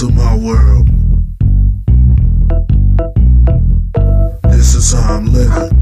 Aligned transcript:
To 0.00 0.10
my 0.10 0.34
world. 0.34 0.88
This 4.50 4.74
is 4.74 4.92
how 4.92 5.18
I'm 5.18 5.32
living. 5.32 5.73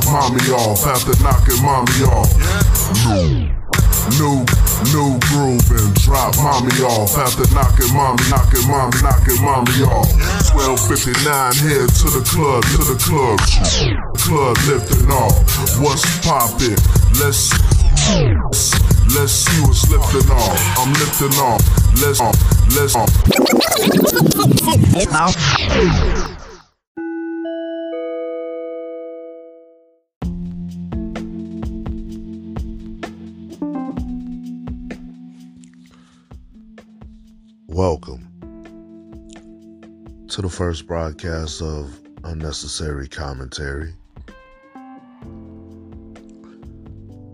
Drop 0.00 0.30
mommy 0.30 0.50
off 0.52 0.86
after 0.86 1.16
knocking 1.22 1.62
mommy 1.62 2.04
off. 2.12 2.28
New, 3.08 3.48
new, 4.20 4.44
new 4.92 5.18
groove 5.24 5.70
and 5.72 5.94
drop 6.02 6.36
mommy 6.36 6.76
off 6.84 7.16
after 7.16 7.48
knocking 7.54 7.92
mommy, 7.94 8.22
knocking 8.28 8.68
mommy, 8.68 9.00
knocking 9.00 9.40
mommy 9.40 9.80
off. 9.88 10.12
1259 10.52 11.24
head 11.64 11.88
to 11.88 12.12
the 12.12 12.20
club, 12.28 12.62
to 12.76 12.84
the 12.84 12.96
club, 13.00 13.40
club 14.20 14.56
lifting 14.68 15.08
off. 15.10 15.32
What's 15.80 16.04
poppin'? 16.20 16.76
Let's 17.16 17.48
let's 19.16 19.32
see 19.32 19.60
what's 19.62 19.88
lifting 19.88 20.30
off. 20.30 20.60
I'm 20.78 20.92
lifting 21.00 21.32
off. 21.40 21.64
Let's 22.02 22.20
off. 22.20 22.36
let's 22.76 22.94
Welcome 37.76 38.26
to 40.28 40.40
the 40.40 40.48
first 40.48 40.86
broadcast 40.86 41.60
of 41.60 42.00
Unnecessary 42.24 43.06
Commentary, 43.06 43.92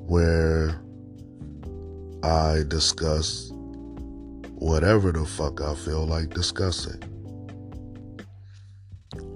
where 0.09 0.81
I 2.25 2.65
discuss 2.67 3.53
whatever 4.57 5.13
the 5.13 5.25
fuck 5.25 5.61
I 5.61 5.77
feel 5.77 6.07
like 6.07 6.35
discussing. 6.35 7.01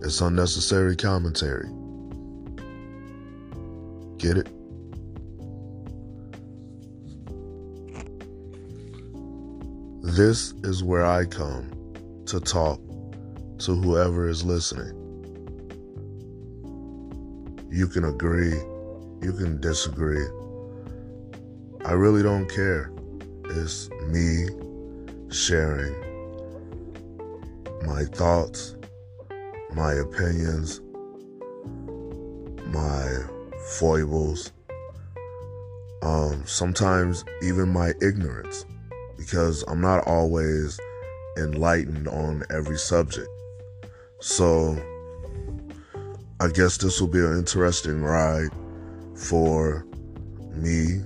It's 0.03 0.21
unnecessary 0.21 0.97
commentary. 0.97 1.69
Get 4.19 4.39
it? 4.39 4.56
This 10.17 10.55
is 10.65 10.83
where 10.83 11.05
I 11.05 11.27
come 11.27 11.71
to 12.25 12.41
talk 12.41 12.81
to 13.59 13.75
whoever 13.75 14.27
is 14.27 14.43
listening. 14.47 14.95
You 17.71 17.87
can 17.87 18.07
agree, 18.07 18.55
you 19.21 19.35
can 19.37 19.61
disagree. 19.61 20.25
I 21.85 21.93
really 21.93 22.23
don't 22.23 22.49
care. 22.49 22.91
It's 23.45 23.91
me 24.09 24.49
sharing 25.31 25.95
my 27.85 28.05
thoughts, 28.05 28.75
my 29.75 29.93
opinions, 29.93 30.81
my 32.69 33.19
foibles, 33.79 34.51
um, 36.01 36.43
sometimes 36.47 37.23
even 37.43 37.69
my 37.69 37.93
ignorance 38.01 38.65
because 39.27 39.65
I'm 39.67 39.81
not 39.81 40.07
always 40.07 40.79
enlightened 41.37 42.07
on 42.07 42.45
every 42.49 42.79
subject. 42.79 43.29
So 44.21 44.81
I 46.39 46.47
guess 46.49 46.77
this 46.77 47.01
will 47.01 47.09
be 47.09 47.19
an 47.19 47.37
interesting 47.37 48.03
ride 48.03 48.51
for 49.17 49.85
me 50.53 51.03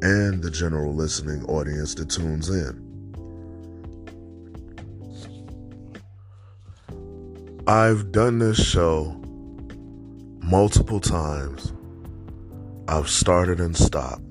and 0.00 0.40
the 0.40 0.50
general 0.52 0.94
listening 0.94 1.44
audience 1.46 1.96
that 1.96 2.08
tunes 2.08 2.48
in. 2.50 2.84
I've 7.66 8.12
done 8.12 8.38
this 8.38 8.64
show 8.64 9.20
multiple 10.40 11.00
times. 11.00 11.72
I've 12.86 13.08
started 13.08 13.58
and 13.58 13.76
stopped. 13.76 14.22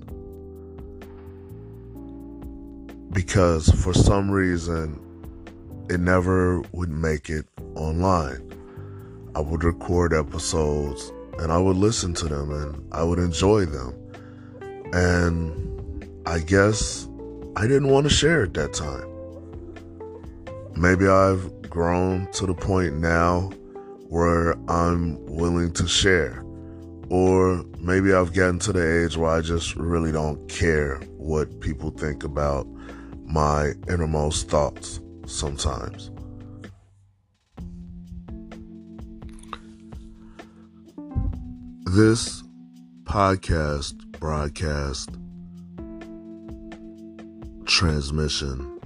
Because 3.17 3.67
for 3.83 3.95
some 3.95 4.29
reason 4.29 5.01
it 5.89 5.99
never 5.99 6.61
would 6.71 6.89
make 6.89 7.31
it 7.31 7.47
online. 7.73 8.43
I 9.33 9.39
would 9.39 9.63
record 9.63 10.13
episodes 10.13 11.11
and 11.39 11.51
I 11.51 11.57
would 11.57 11.77
listen 11.77 12.13
to 12.13 12.25
them 12.25 12.51
and 12.51 12.93
I 12.93 13.01
would 13.01 13.17
enjoy 13.17 13.65
them. 13.65 13.91
And 14.93 16.07
I 16.27 16.37
guess 16.37 17.09
I 17.55 17.63
didn't 17.63 17.87
want 17.87 18.05
to 18.07 18.13
share 18.13 18.43
at 18.43 18.53
that 18.53 18.73
time. 18.73 19.09
Maybe 20.75 21.07
I've 21.07 21.67
grown 21.71 22.31
to 22.33 22.45
the 22.45 22.53
point 22.53 22.99
now 22.99 23.49
where 24.09 24.51
I'm 24.69 25.25
willing 25.25 25.73
to 25.73 25.87
share. 25.87 26.45
Or 27.09 27.65
maybe 27.79 28.13
I've 28.13 28.33
gotten 28.33 28.59
to 28.59 28.73
the 28.73 29.05
age 29.05 29.17
where 29.17 29.31
I 29.31 29.41
just 29.41 29.75
really 29.75 30.11
don't 30.11 30.47
care 30.47 30.97
what 31.17 31.61
people 31.61 31.89
think 31.89 32.23
about 32.23 32.67
my 33.27 33.73
innermost 33.89 34.49
thoughts 34.49 35.01
sometimes. 35.25 36.09
This 41.85 42.43
podcast, 43.03 43.95
broadcast, 44.19 45.09
transmission 47.65 48.79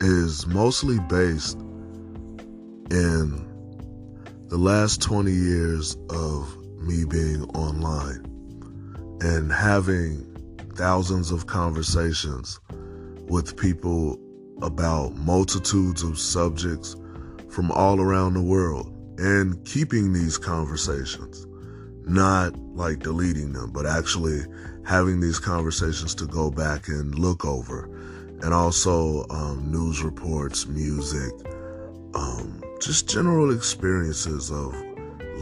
is 0.00 0.46
mostly 0.46 0.98
based 1.08 1.58
in 2.90 3.44
the 4.48 4.56
last 4.58 5.02
20 5.02 5.32
years 5.32 5.96
of 6.10 6.56
me 6.78 7.04
being 7.04 7.42
online 7.56 8.24
and 9.20 9.50
having 9.50 10.33
thousands 10.76 11.30
of 11.30 11.46
conversations 11.46 12.60
with 13.28 13.56
people 13.56 14.18
about 14.62 15.14
multitudes 15.16 16.02
of 16.02 16.18
subjects 16.18 16.96
from 17.48 17.70
all 17.70 18.00
around 18.00 18.34
the 18.34 18.42
world 18.42 18.92
and 19.18 19.64
keeping 19.64 20.12
these 20.12 20.36
conversations, 20.38 21.46
not 22.06 22.56
like 22.74 22.98
deleting 22.98 23.52
them, 23.52 23.70
but 23.72 23.86
actually 23.86 24.40
having 24.84 25.20
these 25.20 25.38
conversations 25.38 26.14
to 26.14 26.26
go 26.26 26.50
back 26.50 26.88
and 26.88 27.18
look 27.18 27.44
over. 27.44 27.84
And 28.42 28.52
also 28.52 29.24
um, 29.30 29.70
news 29.70 30.02
reports, 30.02 30.66
music, 30.66 31.32
um, 32.14 32.62
just 32.80 33.08
general 33.08 33.54
experiences 33.54 34.50
of 34.50 34.74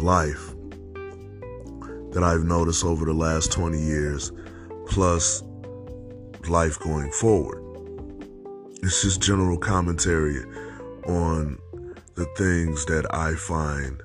life 0.03 0.55
that 2.13 2.23
I've 2.23 2.45
noticed 2.45 2.85
over 2.85 3.07
the 3.07 3.15
last 3.15 3.51
20 3.53 3.81
years 3.81 4.31
plus 4.93 5.43
life 6.49 6.79
going 6.81 7.11
forward. 7.13 7.63
It's 8.83 9.01
just 9.01 9.23
general 9.23 9.57
commentary 9.57 10.45
on 11.07 11.59
the 12.15 12.27
things 12.37 12.85
that 12.85 13.07
I 13.11 13.35
find 13.35 14.03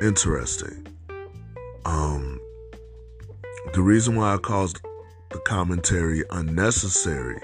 interesting. 0.00 0.86
Um, 1.86 2.40
the 3.74 3.82
reason 3.82 4.14
why 4.14 4.34
I 4.34 4.36
caused 4.36 4.80
the 5.30 5.40
commentary 5.40 6.22
unnecessary 6.30 7.40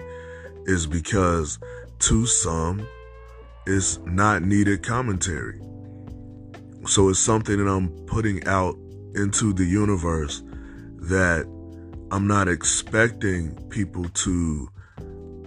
is 0.67 0.87
because 0.87 1.58
to 1.99 2.26
some, 2.26 2.87
it's 3.67 3.99
not 4.05 4.43
needed 4.43 4.85
commentary. 4.85 5.61
So 6.87 7.08
it's 7.08 7.19
something 7.19 7.56
that 7.56 7.69
I'm 7.69 7.88
putting 8.06 8.47
out 8.47 8.76
into 9.17 9.53
the 9.53 9.65
universe 9.65 10.44
that 11.00 11.44
I'm 12.12 12.26
not 12.26 12.47
expecting 12.47 13.55
people 13.70 14.05
to 14.05 14.69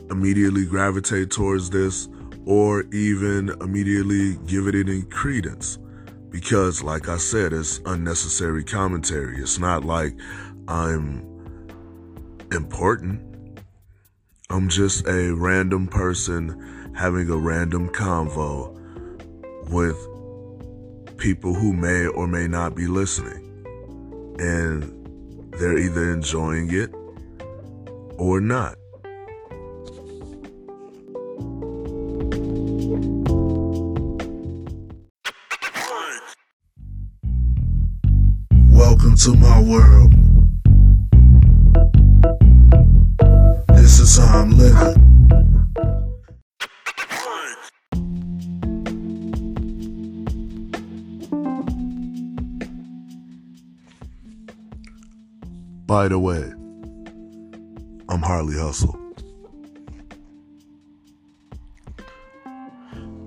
immediately 0.10 0.66
gravitate 0.66 1.30
towards 1.30 1.70
this 1.70 2.10
or 2.48 2.82
even 2.92 3.50
immediately 3.62 4.38
give 4.48 4.68
it 4.68 4.74
any 4.74 5.04
credence 5.04 5.78
because, 6.32 6.82
like 6.82 7.08
I 7.08 7.18
said, 7.18 7.54
it's 7.54 7.82
unnecessary 7.86 8.64
commentary. 8.64 9.38
It's 9.38 9.60
not 9.60 9.86
like 9.86 10.18
I'm 10.68 11.22
important. 12.52 13.22
I'm 14.50 14.68
just 14.68 15.08
a 15.08 15.36
random 15.36 15.86
person 15.86 16.94
having 16.96 17.30
a 17.30 17.38
random 17.38 17.90
convo 17.90 18.72
with 19.70 19.98
people 21.20 21.54
who 21.54 21.74
may 21.74 22.08
or 22.08 22.26
may 22.26 22.48
not 22.48 22.74
be 22.74 22.88
listening. 22.88 23.44
And 24.40 24.95
they're 25.60 25.78
either 25.78 26.12
enjoying 26.12 26.74
it 26.74 26.94
or 28.18 28.42
not. 28.42 28.76
Welcome 38.70 39.16
to 39.18 39.34
my 39.36 39.62
world. 39.62 40.12
This 43.76 44.00
is 44.00 44.18
how 44.18 44.40
I'm 44.42 44.58
living. 44.58 45.15
By 55.86 56.08
the 56.08 56.18
way, 56.18 56.42
I'm 58.10 58.24
Harley 58.24 58.58
Hustle. 58.58 59.00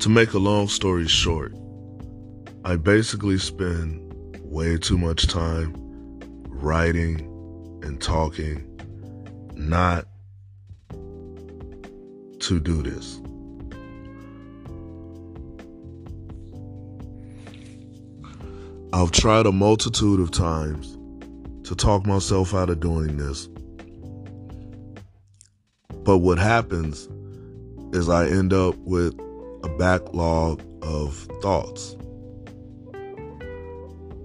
To 0.01 0.09
make 0.09 0.33
a 0.33 0.39
long 0.39 0.67
story 0.67 1.07
short, 1.07 1.55
I 2.65 2.75
basically 2.75 3.39
spend 3.39 4.03
way 4.43 4.77
too 4.77 4.99
much 4.99 5.29
time 5.29 5.73
writing 6.49 7.21
and 7.85 8.03
talking 8.03 8.65
not 9.55 10.07
to 12.41 12.59
do 12.59 12.83
this. 12.83 13.21
I've 18.93 19.13
tried 19.13 19.47
a 19.47 19.53
multitude 19.53 20.19
of 20.19 20.33
times 20.33 20.98
to 21.69 21.75
talk 21.75 22.07
myself 22.07 22.55
out 22.55 22.71
of 22.71 22.81
doing 22.81 23.19
this. 23.19 23.47
But 26.03 26.19
what 26.19 26.39
happens 26.39 27.07
is 27.95 28.09
I 28.09 28.27
end 28.27 28.55
up 28.55 28.75
with 28.79 29.13
a 29.65 29.69
backlog 29.79 30.63
of 30.81 31.15
thoughts. 31.43 31.93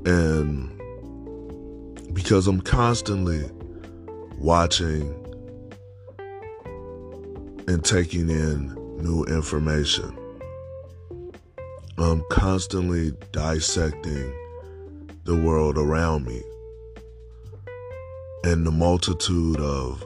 And 0.05 0.71
because 2.13 2.47
I'm 2.47 2.61
constantly 2.61 3.43
watching 4.37 5.13
and 7.67 7.83
taking 7.83 8.29
in 8.29 8.73
new 9.03 9.25
information, 9.25 10.17
I'm 11.97 12.23
constantly 12.31 13.11
dissecting 13.33 14.33
the 15.25 15.35
world 15.35 15.77
around 15.77 16.25
me 16.25 16.41
and 18.43 18.67
the 18.67 18.71
multitude 18.71 19.59
of 19.59 20.03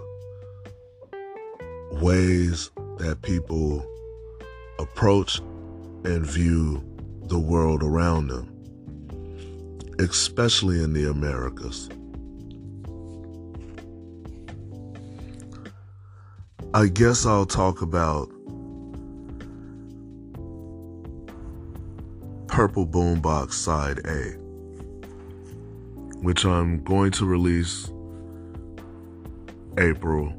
ways 2.01 2.69
that 2.97 3.19
people 3.23 3.83
approach 4.79 5.39
and 6.03 6.25
view 6.25 6.83
the 7.23 7.39
world 7.39 7.81
around 7.81 8.27
them, 8.27 8.47
especially 9.99 10.83
in 10.83 10.93
the 10.93 11.09
Americas. 11.09 11.89
I 16.75 16.87
guess 16.87 17.25
I'll 17.25 17.47
talk 17.47 17.81
about 17.81 18.29
Purple 22.47 22.85
Boombox 22.85 23.53
Side 23.53 23.99
A, 24.05 24.37
which 26.21 26.45
I'm 26.45 26.83
going 26.83 27.11
to 27.13 27.25
release 27.25 27.89
April 29.77 30.33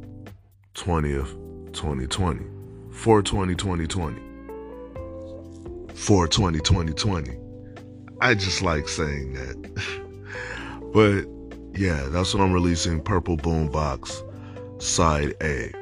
20th, 0.75 1.73
2020. 1.73 2.45
420 2.91 3.55
2020. 3.55 4.21
420 5.95 6.59
2020. 6.59 7.39
I 8.21 8.35
just 8.35 8.63
like 8.63 8.89
saying 8.89 9.35
that. 9.35 10.91
but 10.93 11.79
yeah, 11.79 12.09
that's 12.09 12.35
what 12.35 12.43
I'm 12.43 12.53
releasing 12.53 13.01
Purple 13.01 13.37
Boombox 13.37 14.83
Side 14.83 15.35
A. 15.41 15.73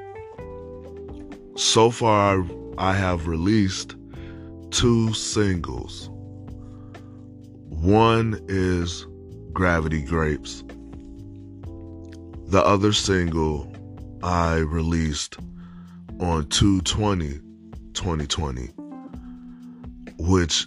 So 1.56 1.90
far, 1.90 2.44
I 2.76 2.92
have 2.92 3.26
released 3.26 3.96
two 4.70 5.14
singles. 5.14 6.10
One 7.70 8.38
is 8.48 9.06
Gravity 9.54 10.02
Grapes 10.02 10.62
the 12.48 12.64
other 12.64 12.92
single 12.92 13.72
I 14.22 14.56
released 14.56 15.36
on 16.20 16.46
220 16.48 17.40
2020, 17.94 18.66
which 20.18 20.66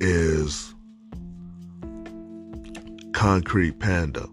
is 0.00 0.74
Concrete 3.12 3.78
Panda. 3.80 4.28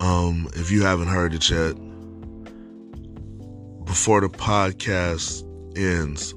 Um, 0.00 0.48
if 0.54 0.70
you 0.70 0.82
haven't 0.82 1.08
heard 1.08 1.34
it 1.34 1.50
yet, 1.50 1.74
before 3.84 4.20
the 4.20 4.28
podcast 4.28 5.44
ends, 5.76 6.34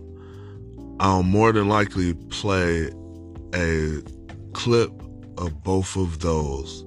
I'll 0.99 1.23
more 1.23 1.51
than 1.51 1.69
likely 1.69 2.13
play 2.29 2.89
a 3.53 4.01
clip 4.53 4.91
of 5.37 5.63
both 5.63 5.95
of 5.95 6.19
those 6.19 6.83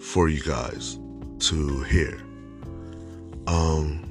for 0.00 0.28
you 0.28 0.40
guys 0.42 0.98
to 1.38 1.82
hear. 1.84 2.20
Um, 3.46 4.09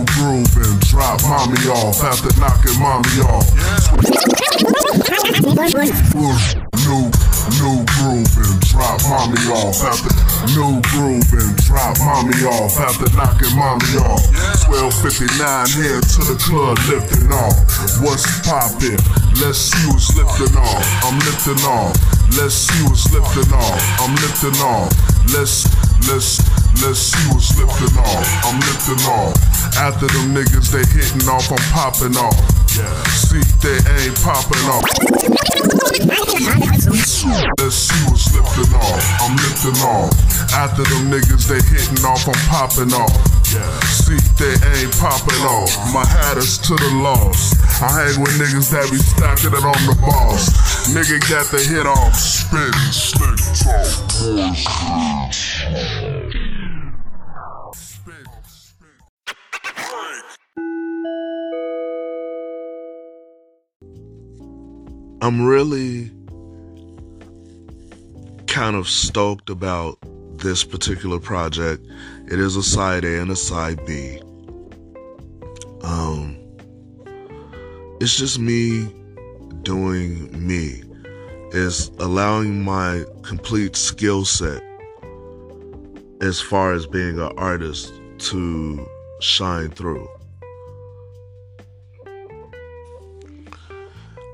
new 0.00 0.06
groove 0.14 0.56
and 0.56 0.80
drop 0.88 1.20
mommy 1.22 1.60
off 1.68 2.02
after 2.02 2.32
knocking 2.40 2.78
mommy 2.80 3.20
off. 3.28 3.44
New, 6.80 7.10
new 7.60 7.84
groove 7.84 8.32
and 8.36 8.60
drop 8.64 9.00
mommy 9.04 9.44
off 9.52 9.82
after 9.84 10.12
new 10.56 10.80
groove 10.88 11.32
and 11.32 11.56
drop 11.64 11.96
mommy 12.00 12.34
off 12.48 12.78
after 12.80 13.08
knocking 13.16 13.54
mommy 13.56 13.96
off. 14.00 14.24
1259 14.68 15.68
here 15.76 16.00
to 16.00 16.20
the 16.24 16.36
club 16.40 16.78
lifting 16.88 17.32
off. 17.32 17.56
What's 18.00 18.24
poppin'? 18.46 18.96
Let's 19.42 19.58
see 19.58 19.86
what's 19.88 20.16
lifting 20.16 20.56
off. 20.56 20.84
I'm 21.04 21.18
lifting 21.28 21.60
off. 21.68 21.96
Let's 22.38 22.54
see 22.54 22.82
what's 22.84 23.12
lifting 23.12 23.52
off. 23.52 23.80
I'm 24.00 24.14
lifting 24.16 24.56
off. 24.64 24.92
Let's 25.34 25.68
let's 26.08 26.59
let's 26.82 27.12
see 27.12 27.28
what's 27.32 27.56
lifting 27.58 27.98
off. 27.98 28.26
I'm 28.44 28.58
lifting 28.60 29.02
off. 29.08 29.36
After 29.76 30.06
them 30.08 30.34
niggas 30.34 30.70
they 30.72 30.84
hitting 30.92 31.28
off, 31.28 31.50
I'm 31.52 31.60
popping 31.72 32.16
off. 32.16 32.36
Yeah. 32.76 32.86
See 33.12 33.42
they 33.60 33.76
ain't 34.00 34.16
popping 34.22 34.64
off. 34.70 34.84
Let's 37.58 37.76
see 37.76 38.00
what's 38.08 38.32
lifting 38.32 38.72
off. 38.74 39.04
I'm 39.20 39.36
lifting 39.36 39.80
off. 39.84 40.12
After 40.52 40.82
them 40.84 41.10
niggas 41.12 41.48
they 41.48 41.60
hitting 41.68 42.04
off, 42.04 42.28
I'm 42.28 42.40
popping 42.48 42.92
off. 42.94 43.12
Yeah. 43.52 43.80
See 43.84 44.20
they 44.40 44.54
ain't 44.80 44.92
popping 44.98 45.42
off. 45.44 45.70
My 45.92 46.04
hat 46.04 46.36
is 46.36 46.58
to 46.58 46.74
the 46.76 46.90
loss. 47.02 47.54
I 47.82 47.88
hang 47.88 48.20
with 48.20 48.36
niggas 48.40 48.70
that 48.72 48.90
be 48.90 48.98
stacking 48.98 49.52
it 49.52 49.64
on 49.64 49.80
the 49.86 49.96
boss. 50.00 50.48
Nigga 50.92 51.20
got 51.28 51.46
the 51.50 51.58
hit 51.60 51.86
off, 51.86 52.14
spit, 52.14 52.74
slick 52.92 53.40
talk. 53.64 54.00
I'm 65.22 65.44
really 65.44 66.10
kind 68.46 68.74
of 68.74 68.88
stoked 68.88 69.50
about 69.50 69.98
this 70.38 70.64
particular 70.64 71.20
project. 71.20 71.86
It 72.26 72.38
is 72.38 72.56
a 72.56 72.62
side 72.62 73.04
A 73.04 73.20
and 73.20 73.30
a 73.30 73.36
side 73.36 73.84
B. 73.84 74.18
Um, 75.82 76.38
it's 78.00 78.16
just 78.16 78.38
me 78.38 78.88
doing 79.62 80.46
me. 80.46 80.82
It's 81.52 81.88
allowing 81.98 82.64
my 82.64 83.04
complete 83.22 83.76
skill 83.76 84.24
set 84.24 84.62
as 86.22 86.40
far 86.40 86.72
as 86.72 86.86
being 86.86 87.18
an 87.18 87.32
artist 87.36 87.92
to 88.18 88.88
shine 89.20 89.68
through. 89.68 90.08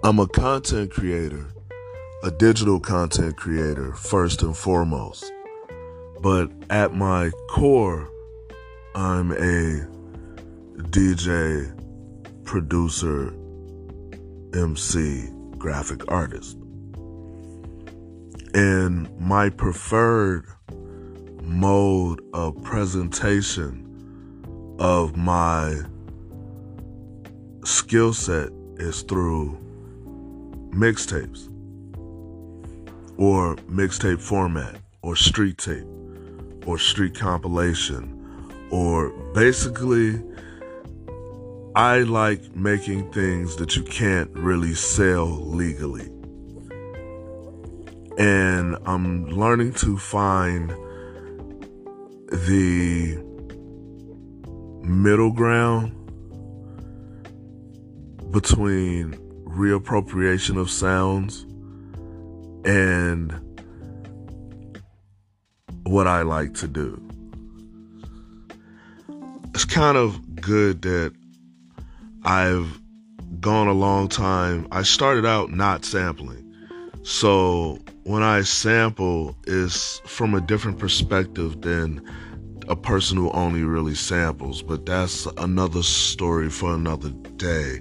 I'm 0.07 0.21
a 0.21 0.29
content 0.29 0.93
creator, 0.93 1.49
a 2.23 2.31
digital 2.31 2.79
content 2.79 3.37
creator, 3.37 3.93
first 3.93 4.41
and 4.41 4.57
foremost. 4.57 5.33
But 6.23 6.49
at 6.71 6.95
my 6.95 7.33
core, 7.51 8.09
I'm 8.95 9.33
a 9.33 9.85
DJ, 10.93 11.75
producer, 12.45 13.35
MC, 14.55 15.29
graphic 15.59 16.05
artist. 16.07 16.57
And 18.55 19.11
my 19.19 19.49
preferred 19.49 20.45
mode 21.43 22.23
of 22.33 22.63
presentation 22.63 24.77
of 24.79 25.17
my 25.17 25.81
skill 27.65 28.15
set 28.15 28.51
is 28.77 29.03
through 29.03 29.66
mixtapes 30.77 31.49
or 33.17 33.57
mixtape 33.71 34.21
format 34.21 34.77
or 35.01 35.17
street 35.17 35.57
tape 35.57 35.87
or 36.67 36.79
street 36.79 37.15
compilation 37.15 38.13
or 38.71 39.11
basically 39.33 40.23
I 41.75 42.01
like 42.01 42.57
making 42.57 43.13
things 43.13 43.57
that 43.57 43.77
you 43.77 43.83
can't 43.83 44.31
really 44.33 44.75
sell 44.75 45.27
legally. 45.27 46.11
And 48.19 48.79
I'm 48.87 49.27
learning 49.27 49.75
to 49.75 49.99
find 49.99 50.71
the 52.31 53.23
middle 54.83 55.33
ground 55.33 55.93
between 58.33 59.26
reappropriation 59.57 60.59
of 60.59 60.71
sounds 60.71 61.43
and 62.65 63.33
what 65.85 66.07
I 66.07 66.23
like 66.23 66.55
to 66.55 66.69
do. 66.69 67.03
It's 69.55 69.65
kind 69.65 69.97
of 69.97 70.37
good 70.37 70.83
that 70.83 71.15
I've 72.25 72.81
gone 73.41 73.69
a 73.69 73.73
long 73.73 74.09
time. 74.09 74.69
I 74.71 74.83
started 74.83 75.25
out 75.25 75.51
not 75.51 75.85
sampling. 75.85 76.43
So 77.03 77.79
when 78.03 78.23
I 78.23 78.43
sample 78.43 79.37
is 79.47 80.03
from 80.05 80.35
a 80.35 80.41
different 80.41 80.79
perspective 80.79 81.63
than 81.63 82.05
a 82.69 82.77
person 82.77 83.17
who 83.17 83.31
only 83.31 83.63
really 83.63 83.95
samples, 83.95 84.61
but 84.61 84.85
that's 84.87 85.27
another 85.39 85.83
story 85.83 86.51
for 86.51 86.75
another 86.75 87.11
day. 87.37 87.81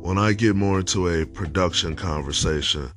When 0.00 0.18
I 0.18 0.32
get 0.32 0.56
more 0.56 0.80
into 0.80 1.08
a 1.08 1.24
production 1.26 1.94
conversation, 1.96 2.90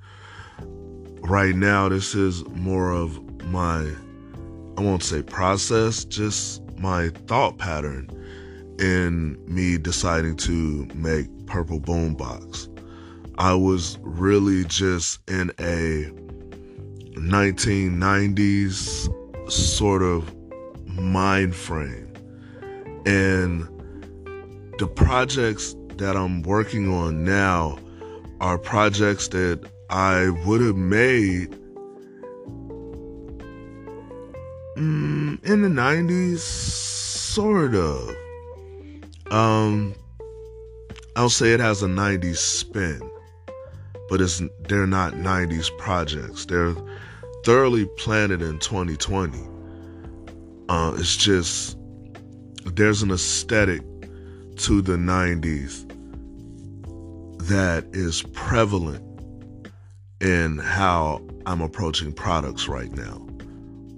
right 1.21 1.55
now 1.55 1.89
this 1.89 2.15
is 2.15 2.45
more 2.49 2.91
of 2.91 3.19
my 3.45 3.89
I 4.77 4.81
won't 4.81 5.03
say 5.03 5.21
process, 5.21 6.05
just 6.05 6.63
my 6.77 7.09
thought 7.27 7.57
pattern 7.57 8.09
in 8.79 9.37
me 9.45 9.77
deciding 9.77 10.37
to 10.37 10.87
make 10.95 11.27
Purple 11.45 11.79
Boombox. 11.79 12.67
I 13.37 13.53
was 13.53 13.99
really 14.01 14.63
just 14.65 15.19
in 15.29 15.51
a 15.59 16.09
1990s 17.19 19.51
sort 19.51 20.01
of 20.01 20.33
mind 20.87 21.55
frame. 21.55 22.11
And 23.05 23.67
the 24.79 24.87
projects 24.87 25.75
that 26.01 26.17
I'm 26.17 26.41
working 26.41 26.91
on 26.91 27.23
now 27.23 27.77
are 28.39 28.57
projects 28.57 29.27
that 29.27 29.69
I 29.91 30.29
would 30.47 30.59
have 30.59 30.75
made 30.75 31.51
mm, 34.75 35.43
in 35.45 35.61
the 35.61 35.69
90s, 35.69 36.39
sort 36.39 37.75
of. 37.75 38.15
Um, 39.29 39.93
I'll 41.15 41.29
say 41.29 41.53
it 41.53 41.59
has 41.59 41.83
a 41.83 41.87
90s 41.87 42.37
spin, 42.37 42.99
but 44.09 44.21
it's 44.21 44.41
they're 44.67 44.87
not 44.87 45.13
90s 45.13 45.69
projects. 45.77 46.47
They're 46.47 46.73
thoroughly 47.45 47.85
planted 47.97 48.41
in 48.41 48.57
2020. 48.57 49.37
Uh, 50.67 50.93
it's 50.97 51.15
just 51.15 51.77
there's 52.65 53.03
an 53.03 53.11
aesthetic 53.11 53.83
to 54.57 54.81
the 54.81 54.93
90s 54.93 55.90
that 57.51 57.85
is 57.91 58.21
prevalent 58.31 59.03
in 60.21 60.57
how 60.57 61.21
I'm 61.45 61.59
approaching 61.59 62.13
products 62.13 62.69
right 62.69 62.89
now, 62.93 63.27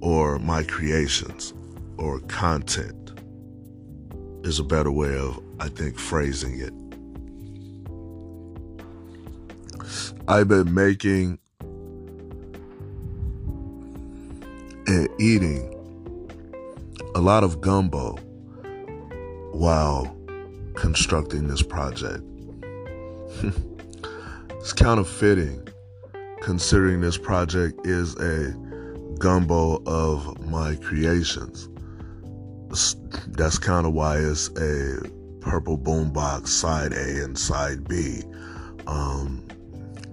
or 0.02 0.40
my 0.40 0.64
creations, 0.64 1.54
or 1.98 2.20
content 2.22 3.12
is 4.44 4.58
a 4.58 4.64
better 4.64 4.92
way 4.92 5.16
of, 5.16 5.40
I 5.60 5.70
think, 5.70 6.00
phrasing 6.00 6.60
it. 6.60 6.74
I've 10.28 10.48
been 10.48 10.74
making 10.74 11.38
and 14.88 15.08
eating 15.20 15.70
a 17.14 17.22
lot 17.22 17.44
of 17.44 17.62
gumbo 17.62 18.16
while 19.52 20.18
constructing 20.74 21.48
this 21.48 21.62
project. 21.62 22.24
it's 24.52 24.74
kind 24.74 25.00
of 25.00 25.08
fitting 25.08 25.68
considering 26.42 27.00
this 27.00 27.18
project 27.18 27.88
is 27.88 28.16
a 28.18 28.52
gumbo 29.18 29.82
of 29.86 30.46
my 30.46 30.76
creations. 30.76 31.70
That's 33.28 33.58
kind 33.58 33.88
of 33.88 33.94
why 33.94 34.18
it's 34.18 34.50
a 34.50 35.00
purple 35.40 35.78
boombox 35.78 36.48
side 36.48 36.92
A 36.94 37.24
and 37.24 37.38
side 37.38 37.88
B. 37.88 38.24
Um, 38.88 39.48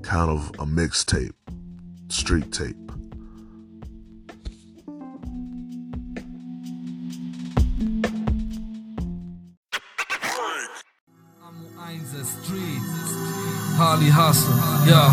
kind 0.02 0.30
of 0.30 0.50
a 0.60 0.64
mixtape, 0.66 1.32
street 2.08 2.52
tape. 2.52 2.76
Harley 13.90 14.12
Hustle, 14.14 14.54
ja. 14.86 15.12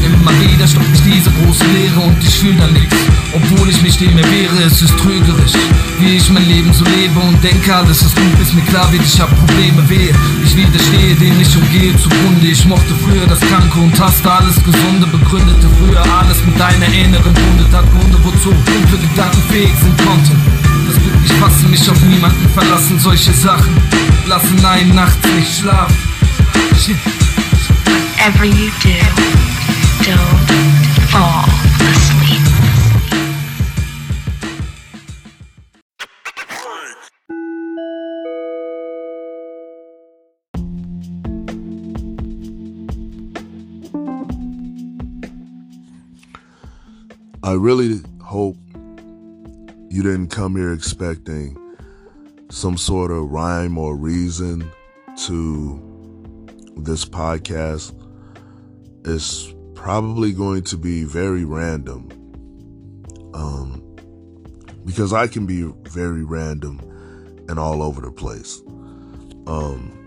Immer 0.00 0.32
wieder 0.40 0.66
stoppt 0.66 0.88
mich 0.88 1.02
diese 1.04 1.28
große 1.28 1.64
Leere 1.76 2.00
und 2.00 2.16
ich 2.24 2.34
fühl 2.34 2.54
da 2.56 2.66
nichts. 2.68 2.96
Obwohl 3.34 3.68
ich 3.68 3.82
mich 3.82 3.98
dem 3.98 4.14
mehr 4.14 4.24
wehre, 4.32 4.56
es 4.64 4.80
ist 4.80 4.96
trügerisch, 4.96 5.52
wie 6.00 6.16
ich 6.16 6.30
mein 6.30 6.48
Leben 6.48 6.72
so 6.72 6.82
lebe 6.82 7.20
und 7.20 7.44
denke, 7.44 7.76
alles 7.76 8.00
ist 8.00 8.16
gut, 8.16 8.38
bis 8.38 8.54
mir 8.54 8.62
klar 8.62 8.90
wird, 8.90 9.04
ich 9.04 9.20
hab 9.20 9.28
Probleme, 9.36 9.86
wehe. 9.90 10.14
Ich 10.46 10.56
widerstehe 10.56 11.14
dem, 11.16 11.38
ich 11.38 11.54
umgehe 11.58 11.94
zugrunde. 11.98 12.46
Ich 12.46 12.64
mochte 12.64 12.94
früher 13.04 13.26
das 13.26 13.40
Kranke 13.40 13.78
und 13.78 14.00
hasste 14.00 14.32
alles 14.32 14.56
Gesunde, 14.64 15.06
begründete 15.06 15.68
früher 15.76 16.00
alles 16.18 16.40
mit 16.46 16.58
deiner 16.58 16.88
inneren 16.88 17.36
Wunde. 17.36 17.68
Tat 17.70 17.84
Gründe, 17.92 18.16
wozu 18.24 18.48
dunkle 18.48 18.96
Gedanken 18.96 19.42
fähig 19.50 19.76
sind 19.82 19.98
konnten. 20.06 20.40
Das 20.88 20.96
Glück, 20.96 21.20
ich 21.22 21.32
fasse 21.34 21.66
mich 21.68 21.90
auf 21.90 22.00
niemanden 22.00 22.48
verlassen, 22.48 22.98
solche 22.98 23.34
Sachen 23.34 23.76
lassen 24.26 24.64
einen 24.64 24.94
nachts 24.94 25.28
nicht 25.36 25.58
schlafen. 25.58 25.96
Shit. 26.80 27.23
Whatever 28.24 28.46
you 28.46 28.70
do, 28.80 28.98
don't 30.02 30.48
fall 31.10 31.44
asleep. 31.78 32.40
I 47.42 47.52
really 47.52 48.00
hope 48.22 48.56
you 49.90 50.02
didn't 50.02 50.28
come 50.28 50.56
here 50.56 50.72
expecting 50.72 51.58
some 52.48 52.78
sort 52.78 53.10
of 53.10 53.30
rhyme 53.30 53.76
or 53.76 53.94
reason 53.94 54.70
to 55.26 55.78
this 56.78 57.04
podcast. 57.04 58.00
It's 59.04 59.52
probably 59.74 60.32
going 60.32 60.62
to 60.64 60.76
be 60.76 61.04
very 61.04 61.44
random. 61.44 62.08
Um, 63.34 63.80
because 64.84 65.12
I 65.12 65.26
can 65.26 65.46
be 65.46 65.62
very 65.88 66.24
random 66.24 66.80
and 67.48 67.58
all 67.58 67.82
over 67.82 68.00
the 68.00 68.10
place. 68.10 68.62
Um, 69.46 70.00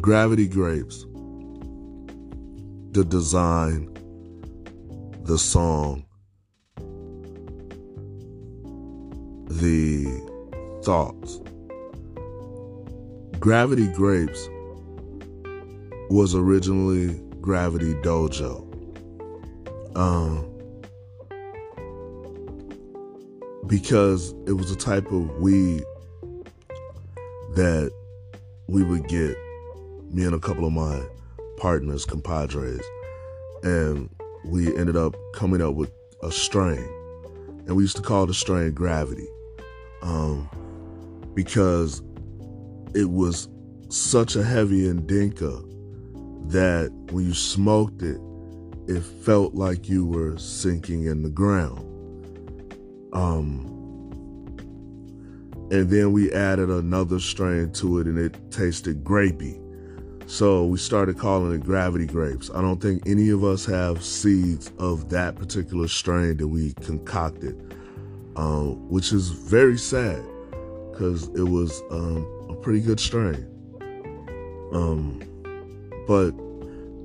Gravity 0.00 0.48
Grapes, 0.48 1.04
the 2.90 3.04
design, 3.04 3.88
the 5.24 5.38
song, 5.38 6.04
the 9.46 10.06
thoughts. 10.82 11.40
Gravity 13.42 13.88
Grapes 13.88 14.48
was 16.10 16.32
originally 16.32 17.20
Gravity 17.40 17.92
Dojo. 17.94 18.62
Um, 19.96 20.48
because 23.66 24.32
it 24.46 24.52
was 24.52 24.70
a 24.70 24.76
type 24.76 25.10
of 25.10 25.28
weed 25.38 25.82
that 27.56 27.90
we 28.68 28.84
would 28.84 29.08
get, 29.08 29.36
me 30.12 30.22
and 30.22 30.36
a 30.36 30.38
couple 30.38 30.64
of 30.64 30.72
my 30.72 31.02
partners, 31.56 32.04
compadres, 32.04 32.80
and 33.64 34.08
we 34.44 34.68
ended 34.76 34.96
up 34.96 35.16
coming 35.34 35.60
up 35.60 35.74
with 35.74 35.90
a 36.22 36.30
strain. 36.30 36.88
And 37.66 37.74
we 37.74 37.82
used 37.82 37.96
to 37.96 38.02
call 38.02 38.24
the 38.26 38.34
strain 38.34 38.70
Gravity 38.70 39.26
um, 40.02 40.48
because 41.34 42.02
it 42.94 43.10
was 43.10 43.48
such 43.88 44.36
a 44.36 44.42
heavy 44.42 44.88
indica 44.88 45.62
that 46.46 46.90
when 47.10 47.26
you 47.26 47.34
smoked 47.34 48.02
it, 48.02 48.20
it 48.88 49.00
felt 49.00 49.54
like 49.54 49.88
you 49.88 50.04
were 50.06 50.36
sinking 50.38 51.06
in 51.06 51.22
the 51.22 51.30
ground. 51.30 51.88
Um, 53.12 53.68
and 55.70 55.88
then 55.88 56.12
we 56.12 56.32
added 56.32 56.68
another 56.68 57.20
strain 57.20 57.72
to 57.72 57.98
it 57.98 58.06
and 58.06 58.18
it 58.18 58.36
tasted 58.50 59.04
grapey. 59.04 59.58
So 60.26 60.64
we 60.66 60.78
started 60.78 61.18
calling 61.18 61.52
it 61.52 61.62
gravity 61.62 62.06
grapes. 62.06 62.50
I 62.54 62.60
don't 62.60 62.80
think 62.80 63.02
any 63.06 63.30
of 63.30 63.44
us 63.44 63.64
have 63.66 64.02
seeds 64.02 64.72
of 64.78 65.10
that 65.10 65.36
particular 65.36 65.88
strain 65.88 66.38
that 66.38 66.48
we 66.48 66.72
concocted, 66.74 67.74
um, 68.36 68.88
which 68.88 69.12
is 69.12 69.28
very 69.28 69.78
sad 69.78 70.22
because 70.90 71.28
it 71.28 71.48
was 71.48 71.82
um, 71.90 72.26
a 72.52 72.56
pretty 72.56 72.80
good 72.80 73.00
strain. 73.00 73.48
Um, 74.72 75.22
but 76.06 76.32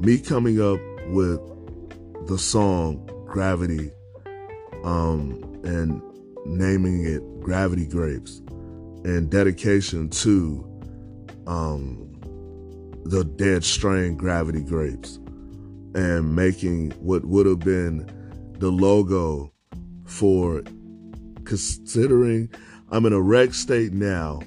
me 0.01 0.19
coming 0.19 0.61
up 0.61 0.79
with 1.07 1.39
the 2.27 2.37
song 2.37 3.03
Gravity 3.25 3.91
um, 4.83 5.43
and 5.63 6.01
naming 6.45 7.05
it 7.05 7.21
Gravity 7.41 7.85
Grapes 7.85 8.41
and 9.03 9.29
dedication 9.29 10.09
to 10.09 10.63
um, 11.45 12.07
the 13.05 13.23
dead 13.23 13.63
strain 13.63 14.15
Gravity 14.15 14.63
Grapes 14.63 15.19
and 15.95 16.35
making 16.35 16.91
what 16.99 17.25
would 17.25 17.45
have 17.45 17.59
been 17.59 18.05
the 18.59 18.69
logo 18.69 19.51
for 20.05 20.63
considering 21.45 22.49
I'm 22.91 23.05
in 23.05 23.13
a 23.13 23.21
rec 23.21 23.53
state 23.53 23.93
now. 23.93 24.41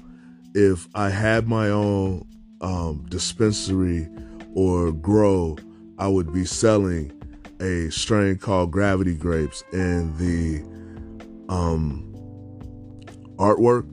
If 0.53 0.87
I 0.93 1.09
had 1.09 1.47
my 1.47 1.69
own 1.69 2.25
um, 2.59 3.05
dispensary 3.09 4.07
or 4.53 4.91
grow, 4.91 5.57
I 5.97 6.07
would 6.07 6.33
be 6.33 6.45
selling 6.45 7.11
a 7.61 7.89
strain 7.89 8.37
called 8.37 8.71
Gravity 8.71 9.15
Grapes, 9.15 9.63
and 9.71 10.17
the 10.17 10.61
um, 11.47 12.13
artwork 13.37 13.85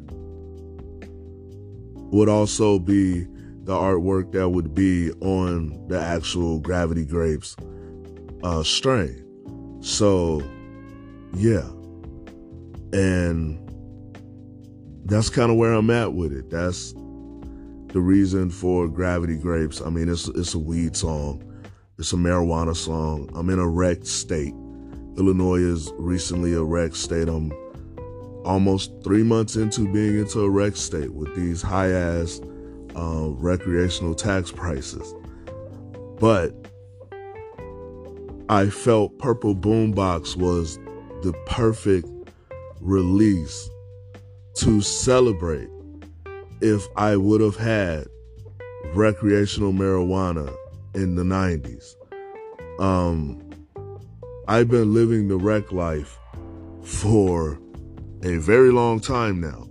would 2.11 2.29
also 2.29 2.79
be 2.79 3.25
the 3.65 3.75
artwork 3.75 4.33
that 4.33 4.49
would 4.49 4.75
be 4.75 5.13
on 5.21 5.87
the 5.89 6.01
actual 6.01 6.59
Gravity 6.59 7.05
Grapes 7.05 7.55
uh, 8.43 8.63
strain. 8.63 9.25
So, 9.81 10.43
yeah. 11.35 11.69
And 12.93 13.68
that's 15.09 15.31
kind 15.31 15.51
of 15.51 15.57
where 15.57 15.73
I'm 15.73 15.91
at 15.91 16.13
with 16.13 16.33
it. 16.33 16.51
That's 16.51 16.93
the 16.93 18.01
reason 18.01 18.51
for 18.51 18.89
Gravity 18.89 19.37
Grapes. 19.37 19.81
I 19.81 19.89
mean, 19.89 20.09
it's 20.09 20.29
it's 20.29 20.55
a 20.55 20.59
weed 20.59 20.97
song, 20.97 21.43
it's 21.99 22.13
a 22.13 22.17
marijuana 22.17 22.77
song. 22.77 23.31
I'm 23.35 23.49
in 23.51 23.59
a 23.59 23.67
wrecked 23.67 24.07
state. 24.07 24.55
Illinois 25.17 25.61
is 25.61 25.91
recently 25.99 26.53
a 26.53 26.63
wrecked 26.63 26.97
state. 26.97 27.29
I'm 27.29 27.53
almost 28.45 28.93
three 29.03 29.23
months 29.23 29.57
into 29.57 29.91
being 29.93 30.19
into 30.19 30.41
a 30.41 30.51
wrecked 30.51 30.77
state 30.77 31.13
with 31.13 31.35
these 31.35 31.63
high 31.63 31.91
ass 31.91 32.41
uh, 32.95 33.29
recreational 33.31 34.15
tax 34.15 34.53
prices. 34.53 35.15
But 36.21 36.55
I 38.51 38.71
felt 38.71 39.19
Purple 39.19 39.57
Boombox 39.57 40.37
was 40.37 40.77
the 41.23 41.33
perfect 41.47 42.09
release 42.81 43.69
to 44.59 44.81
celebrate 44.81 45.69
if 46.61 46.85
I 46.97 47.17
would 47.17 47.41
have 47.41 47.57
had 47.57 48.07
recreational 48.95 49.73
marijuana 49.73 50.55
in 50.95 51.15
the 51.15 51.23
90s. 51.23 51.95
Um, 52.81 53.41
I've 54.49 54.69
been 54.69 54.93
living 54.95 55.29
the 55.29 55.37
rec 55.37 55.71
life 55.71 56.19
for 56.83 57.61
a 58.25 58.39
very 58.39 58.73
long 58.73 58.99
time 58.99 59.41
now, 59.41 59.69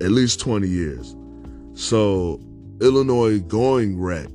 at 0.00 0.10
least 0.10 0.40
20 0.40 0.66
years. 0.66 1.14
So, 1.74 2.40
Illinois 2.80 3.40
going 3.40 4.00
rec 4.00 4.28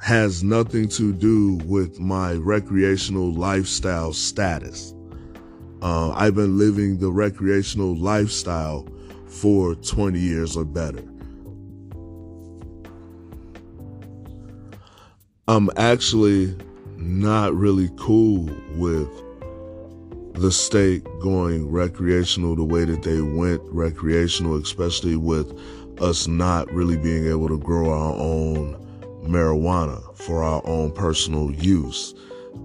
has 0.00 0.44
nothing 0.44 0.88
to 0.90 1.12
do 1.12 1.56
with 1.64 1.98
my 1.98 2.34
recreational 2.34 3.32
lifestyle 3.32 4.12
status. 4.12 4.94
Uh, 5.82 6.10
I've 6.12 6.34
been 6.34 6.58
living 6.58 6.98
the 6.98 7.10
recreational 7.10 7.94
lifestyle 7.96 8.88
for 9.26 9.74
20 9.74 10.18
years 10.18 10.56
or 10.56 10.64
better. 10.64 11.02
I'm 15.48 15.70
actually 15.76 16.56
not 16.96 17.54
really 17.54 17.90
cool 17.96 18.50
with 18.74 19.08
the 20.34 20.50
state 20.50 21.04
going 21.20 21.70
recreational 21.70 22.56
the 22.56 22.64
way 22.64 22.84
that 22.84 23.02
they 23.02 23.20
went 23.20 23.62
recreational, 23.66 24.56
especially 24.56 25.16
with 25.16 25.52
us 26.00 26.26
not 26.26 26.70
really 26.72 26.96
being 26.96 27.26
able 27.26 27.48
to 27.48 27.58
grow 27.58 27.90
our 27.90 28.14
own 28.14 28.74
marijuana 29.22 30.16
for 30.16 30.42
our 30.42 30.62
own 30.66 30.90
personal 30.92 31.50
use. 31.52 32.14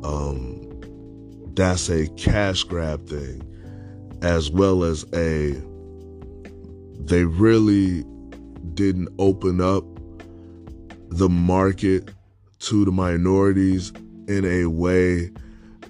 Um, 0.04 0.70
that's 1.55 1.89
a 1.89 2.07
cash 2.09 2.63
grab 2.63 3.07
thing, 3.07 3.41
as 4.21 4.51
well 4.51 4.83
as 4.83 5.05
a 5.13 5.53
they 7.05 7.25
really 7.25 8.03
didn't 8.73 9.09
open 9.17 9.59
up 9.59 9.83
the 11.09 11.27
market 11.27 12.09
to 12.59 12.85
the 12.85 12.91
minorities 12.91 13.91
in 14.27 14.45
a 14.45 14.65
way 14.67 15.31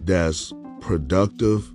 that's 0.02 0.54
productive. 0.80 1.71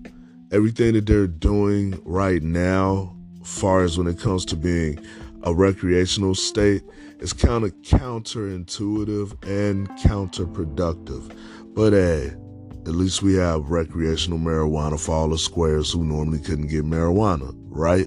Everything 0.53 0.95
that 0.95 1.07
they're 1.07 1.27
doing 1.27 2.01
right 2.05 2.43
now, 2.43 3.15
far 3.45 3.85
as 3.85 3.99
when 3.99 4.07
it 4.07 4.19
comes 4.19 4.45
to 4.47 4.57
being 4.57 4.99
a 5.43 5.55
recreational 5.55 6.35
state, 6.35 6.83
is 7.21 7.33
kind 7.33 7.65
of 7.65 7.73
counterintuitive 7.83 9.33
and 9.45 9.89
counterproductive. 9.91 11.37
But 11.75 11.93
hey, 11.93 12.35
at 12.87 12.95
least 12.95 13.21
we 13.21 13.35
have 13.35 13.69
recreational 13.69 14.39
marijuana 14.39 14.99
for 14.99 15.13
all 15.13 15.29
the 15.29 15.39
squares 15.39 15.91
who 15.91 16.05
normally 16.05 16.39
couldn't 16.39 16.69
get 16.69 16.85
marijuana, 16.85 17.53
right? 17.69 18.07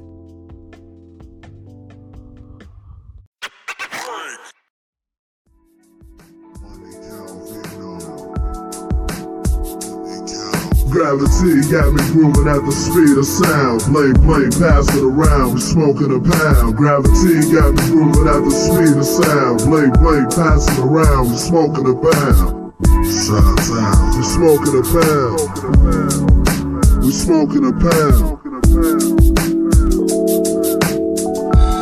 Gravity 10.89 11.61
got 11.69 11.93
me 11.93 12.01
grooving 12.11 12.47
at 12.47 12.65
the 12.65 12.71
speed 12.71 13.17
of 13.17 13.25
sound. 13.25 13.81
Blade, 13.91 14.15
blade, 14.21 14.51
pass 14.53 14.87
it 14.95 15.03
around. 15.03 15.53
We 15.53 15.59
smoking 15.59 16.15
a 16.15 16.19
pound. 16.19 16.77
Gravity 16.77 17.51
got 17.53 17.75
me 17.75 17.83
grooving 17.91 18.27
at 18.27 18.41
the 18.43 18.51
speed 18.51 18.97
of 18.97 19.05
sound. 19.05 19.59
Blade, 19.59 19.93
blade, 19.99 20.29
pass 20.31 20.65
it 20.67 20.79
around. 20.79 21.29
We 21.29 21.37
smoking 21.37 21.85
a 21.85 21.95
pound. 21.95 22.58
We 23.09 24.23
smoking 24.23 24.77
a 24.77 24.83
pound. 24.83 25.39
We 27.03 27.11
smoking 27.11 27.65
a 27.65 27.71
pound. 27.73 28.39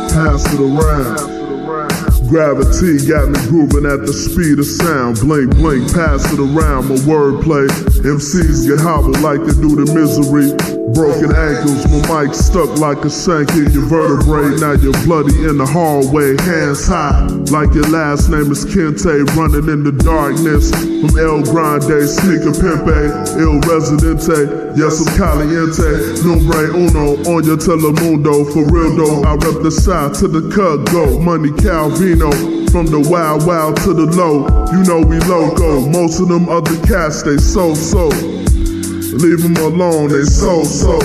pass 0.08 0.54
it 0.54 0.60
around. 0.60 2.28
Gravity 2.30 3.06
got 3.06 3.28
me 3.28 3.38
grooving 3.48 3.84
at 3.84 4.06
the 4.06 4.12
speed 4.12 4.58
of 4.58 4.64
sound. 4.64 5.20
Blink, 5.20 5.54
blink, 5.56 5.92
pass 5.92 6.32
it 6.32 6.40
around. 6.40 6.88
My 6.88 6.96
wordplay. 7.04 7.68
MCs 8.00 8.66
get 8.66 8.80
hobbled 8.80 9.20
like 9.20 9.40
they 9.40 9.52
do 9.60 9.76
the 9.76 9.92
misery. 9.92 10.77
Broken 10.94 11.34
ankles, 11.34 11.86
my 11.90 12.24
mic 12.24 12.34
stuck 12.34 12.78
like 12.78 13.04
a 13.04 13.10
shank 13.10 13.50
in 13.52 13.70
your 13.72 13.84
vertebrae. 13.86 14.56
Now 14.58 14.72
you're 14.72 14.96
bloody 15.04 15.44
in 15.44 15.58
the 15.58 15.66
hallway, 15.66 16.36
hands 16.40 16.86
high. 16.86 17.26
Like 17.52 17.74
your 17.74 17.88
last 17.88 18.28
name 18.28 18.50
is 18.50 18.64
Kente, 18.64 19.24
running 19.36 19.68
in 19.68 19.84
the 19.84 19.92
darkness. 19.92 20.70
From 20.70 21.12
El 21.18 21.42
Grande, 21.44 22.08
sneaker 22.08 22.56
pimpe, 22.56 22.88
eh? 22.88 23.42
Il 23.42 23.60
Residente. 23.68 24.76
Yes, 24.76 25.04
I'm 25.04 25.12
caliente. 25.16 26.24
Nombre 26.24 26.72
uno 26.72 27.20
on 27.36 27.44
your 27.44 27.58
telemundo. 27.58 28.48
For 28.52 28.64
real 28.72 28.96
though, 28.96 29.22
I 29.28 29.34
rep 29.34 29.62
the 29.62 29.70
south 29.70 30.18
to 30.20 30.28
the 30.28 30.48
cut 30.54 30.90
go. 30.90 31.18
Money 31.18 31.50
Calvino. 31.50 32.32
From 32.70 32.86
the 32.86 33.00
wild, 33.00 33.46
wild 33.46 33.76
to 33.78 33.94
the 33.94 34.04
low, 34.04 34.44
you 34.72 34.84
know 34.84 35.00
we 35.00 35.18
loco. 35.20 35.88
Most 35.88 36.20
of 36.20 36.28
them 36.28 36.50
other 36.50 36.76
cats, 36.86 37.22
they 37.22 37.38
so 37.38 37.72
so. 37.72 38.10
Leave 39.12 39.42
them 39.42 39.56
alone, 39.56 40.10
they 40.10 40.22
so 40.24 40.62
so. 40.64 40.98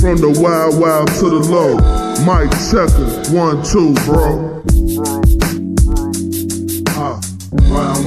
From 0.00 0.16
the 0.16 0.30
wild, 0.40 0.80
wild 0.80 1.08
to 1.08 1.28
the 1.28 1.38
low. 1.48 1.76
Mike 2.24 2.50
checker, 2.70 3.06
one, 3.34 3.62
two, 3.62 3.94
bro. 4.04 4.62
Uh, 6.96 7.20
wild. 7.70 8.06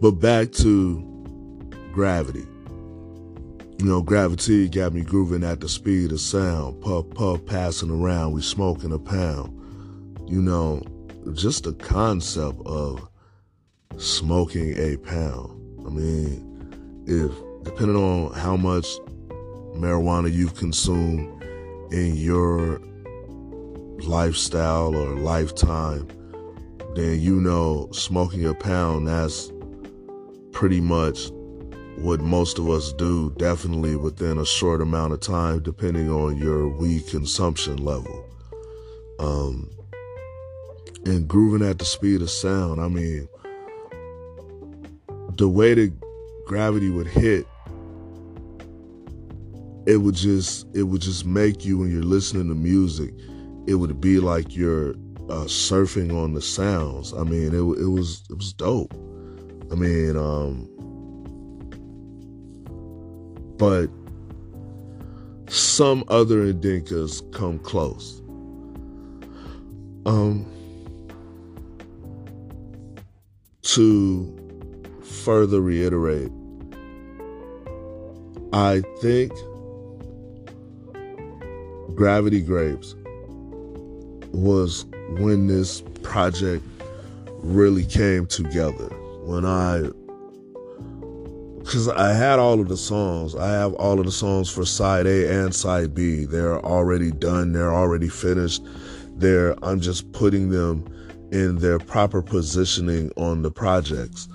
But 0.00 0.12
back 0.12 0.52
to 0.52 1.02
gravity. 1.92 2.46
You 3.78 3.84
know, 3.84 4.02
gravity 4.02 4.68
got 4.68 4.92
me 4.92 5.02
grooving 5.02 5.44
at 5.44 5.60
the 5.60 5.68
speed 5.68 6.10
of 6.10 6.20
sound. 6.20 6.80
Puff, 6.82 7.08
puff, 7.10 7.46
passing 7.46 7.90
around, 7.90 8.32
we 8.32 8.42
smoking 8.42 8.92
a 8.92 8.98
pound. 8.98 9.54
You 10.28 10.42
know, 10.42 10.82
just 11.34 11.62
the 11.62 11.72
concept 11.74 12.60
of 12.66 13.08
smoking 13.96 14.76
a 14.76 14.96
pound. 14.96 15.86
I 15.86 15.90
mean, 15.90 17.04
if 17.06 17.30
depending 17.62 17.94
on 17.94 18.32
how 18.32 18.56
much 18.56 18.84
marijuana 19.76 20.32
you've 20.32 20.56
consumed 20.56 21.40
in 21.92 22.16
your 22.16 22.80
lifestyle 24.00 24.96
or 24.96 25.14
lifetime, 25.14 26.08
then 26.96 27.20
you 27.20 27.40
know 27.40 27.88
smoking 27.92 28.44
a 28.44 28.54
pound 28.54 29.06
that's 29.06 29.52
pretty 30.50 30.80
much 30.80 31.30
what 32.00 32.20
most 32.20 32.58
of 32.58 32.68
us 32.68 32.92
do, 32.92 33.30
definitely 33.38 33.96
within 33.96 34.38
a 34.38 34.46
short 34.46 34.80
amount 34.80 35.12
of 35.12 35.20
time, 35.20 35.60
depending 35.62 36.10
on 36.10 36.36
your 36.36 36.68
weed 36.68 37.06
consumption 37.08 37.76
level. 37.76 38.24
Um, 39.18 39.68
and 41.04 41.26
grooving 41.26 41.66
at 41.66 41.78
the 41.78 41.84
speed 41.84 42.22
of 42.22 42.30
sound, 42.30 42.80
I 42.80 42.88
mean, 42.88 43.28
the 45.36 45.48
way 45.48 45.74
that 45.74 45.92
gravity 46.46 46.90
would 46.90 47.06
hit, 47.06 47.46
it 49.86 49.96
would 49.96 50.14
just 50.14 50.66
it 50.74 50.82
would 50.84 51.00
just 51.00 51.24
make 51.24 51.64
you 51.64 51.78
when 51.78 51.90
you're 51.90 52.02
listening 52.02 52.48
to 52.48 52.54
music, 52.54 53.12
it 53.66 53.74
would 53.74 54.00
be 54.00 54.20
like 54.20 54.54
you're 54.54 54.90
uh, 55.30 55.46
surfing 55.46 56.14
on 56.14 56.34
the 56.34 56.42
sounds. 56.42 57.12
I 57.14 57.22
mean, 57.22 57.48
it 57.48 57.80
it 57.80 57.88
was 57.88 58.22
it 58.30 58.36
was 58.36 58.52
dope. 58.52 58.92
I 59.70 59.74
mean, 59.74 60.16
um, 60.16 60.68
but 63.58 63.90
some 65.48 66.04
other 66.08 66.52
Indicas 66.52 67.20
come 67.32 67.58
close. 67.58 68.20
Um, 70.06 70.46
to 73.62 74.34
further 75.02 75.60
reiterate, 75.60 76.30
I 78.52 78.82
think 79.00 79.32
Gravity 81.94 82.40
Grapes 82.40 82.94
was 84.32 84.86
when 85.18 85.48
this 85.48 85.82
project 86.02 86.64
really 87.40 87.84
came 87.84 88.26
together. 88.26 88.88
When 89.24 89.44
I 89.44 89.90
because 91.68 91.86
I 91.86 92.14
had 92.14 92.38
all 92.38 92.60
of 92.60 92.68
the 92.68 92.78
songs. 92.78 93.34
I 93.34 93.48
have 93.50 93.74
all 93.74 94.00
of 94.00 94.06
the 94.06 94.10
songs 94.10 94.48
for 94.48 94.64
side 94.64 95.06
A 95.06 95.30
and 95.30 95.54
side 95.54 95.94
B. 95.94 96.24
They're 96.24 96.64
already 96.64 97.10
done. 97.10 97.52
They're 97.52 97.74
already 97.74 98.08
finished. 98.08 98.64
They're 99.16 99.54
I'm 99.62 99.78
just 99.78 100.10
putting 100.12 100.48
them 100.48 100.86
in 101.30 101.58
their 101.58 101.78
proper 101.78 102.22
positioning 102.22 103.12
on 103.18 103.42
the 103.42 103.50
projects 103.50 104.28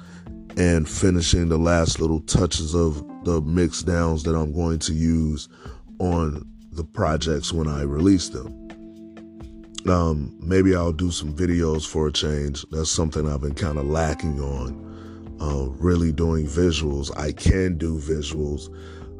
and 0.57 0.87
finishing 0.87 1.49
the 1.49 1.57
last 1.57 1.99
little 1.99 2.19
touches 2.19 2.75
of 2.75 3.03
the 3.23 3.41
mix 3.41 3.81
downs 3.81 4.21
that 4.23 4.35
I'm 4.35 4.53
going 4.53 4.77
to 4.79 4.93
use 4.93 5.49
on 5.97 6.47
the 6.71 6.83
projects 6.83 7.51
when 7.51 7.67
I 7.67 7.81
release 7.81 8.29
them. 8.29 8.59
Um, 9.89 10.37
maybe 10.39 10.75
I'll 10.75 10.93
do 10.93 11.09
some 11.09 11.33
videos 11.33 11.87
for 11.87 12.09
a 12.09 12.11
change. 12.11 12.63
That's 12.69 12.91
something 12.91 13.27
I've 13.27 13.41
been 13.41 13.55
kind 13.55 13.79
of 13.79 13.87
lacking 13.87 14.39
on 14.39 14.83
uh, 15.39 15.67
really 15.69 16.11
doing 16.11 16.45
visuals. 16.45 17.15
I 17.17 17.31
can 17.31 17.77
do 17.77 17.97
visuals. 17.99 18.69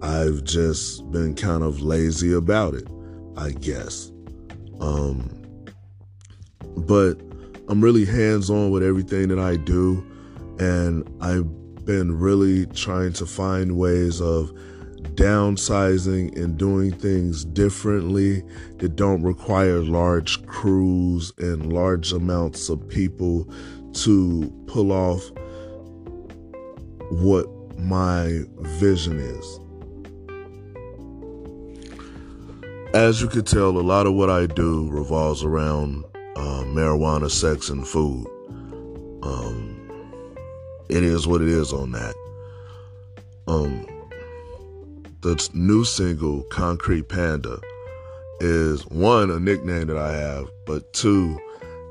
I've 0.01 0.43
just 0.43 1.09
been 1.11 1.35
kind 1.35 1.63
of 1.63 1.81
lazy 1.81 2.33
about 2.33 2.73
it, 2.73 2.87
I 3.37 3.51
guess. 3.51 4.11
Um, 4.79 5.39
but 6.77 7.19
I'm 7.69 7.81
really 7.81 8.05
hands 8.05 8.49
on 8.49 8.71
with 8.71 8.83
everything 8.83 9.29
that 9.29 9.39
I 9.39 9.55
do, 9.55 10.05
and 10.59 11.09
I've 11.21 11.47
been 11.85 12.17
really 12.17 12.65
trying 12.67 13.13
to 13.13 13.25
find 13.25 13.77
ways 13.77 14.21
of 14.21 14.51
downsizing 15.15 16.35
and 16.37 16.57
doing 16.57 16.91
things 16.91 17.45
differently 17.45 18.43
that 18.77 18.95
don't 18.95 19.21
require 19.21 19.79
large 19.79 20.45
crews 20.47 21.31
and 21.37 21.71
large 21.71 22.11
amounts 22.11 22.69
of 22.69 22.87
people 22.87 23.47
to 23.93 24.51
pull 24.67 24.91
off 24.91 25.21
what 27.21 27.47
my 27.77 28.41
vision 28.59 29.19
is. 29.19 29.59
As 32.93 33.21
you 33.21 33.27
can 33.27 33.43
tell, 33.43 33.69
a 33.69 33.81
lot 33.81 34.05
of 34.05 34.13
what 34.13 34.29
I 34.29 34.45
do 34.45 34.89
revolves 34.91 35.43
around 35.43 36.05
uh, 36.35 36.63
marijuana, 36.65 37.29
sex, 37.29 37.69
and 37.69 37.87
food. 37.87 38.27
Um, 39.23 39.79
it 40.89 41.03
is 41.03 41.25
what 41.25 41.41
it 41.41 41.47
is 41.47 41.73
on 41.73 41.91
that. 41.93 42.13
Um, 43.47 43.87
the 45.21 45.49
new 45.53 45.83
single, 45.85 46.43
Concrete 46.43 47.09
Panda, 47.09 47.59
is 48.39 48.85
one, 48.87 49.31
a 49.31 49.39
nickname 49.39 49.87
that 49.87 49.97
I 49.97 50.13
have, 50.13 50.47
but 50.65 50.93
two, 50.93 51.39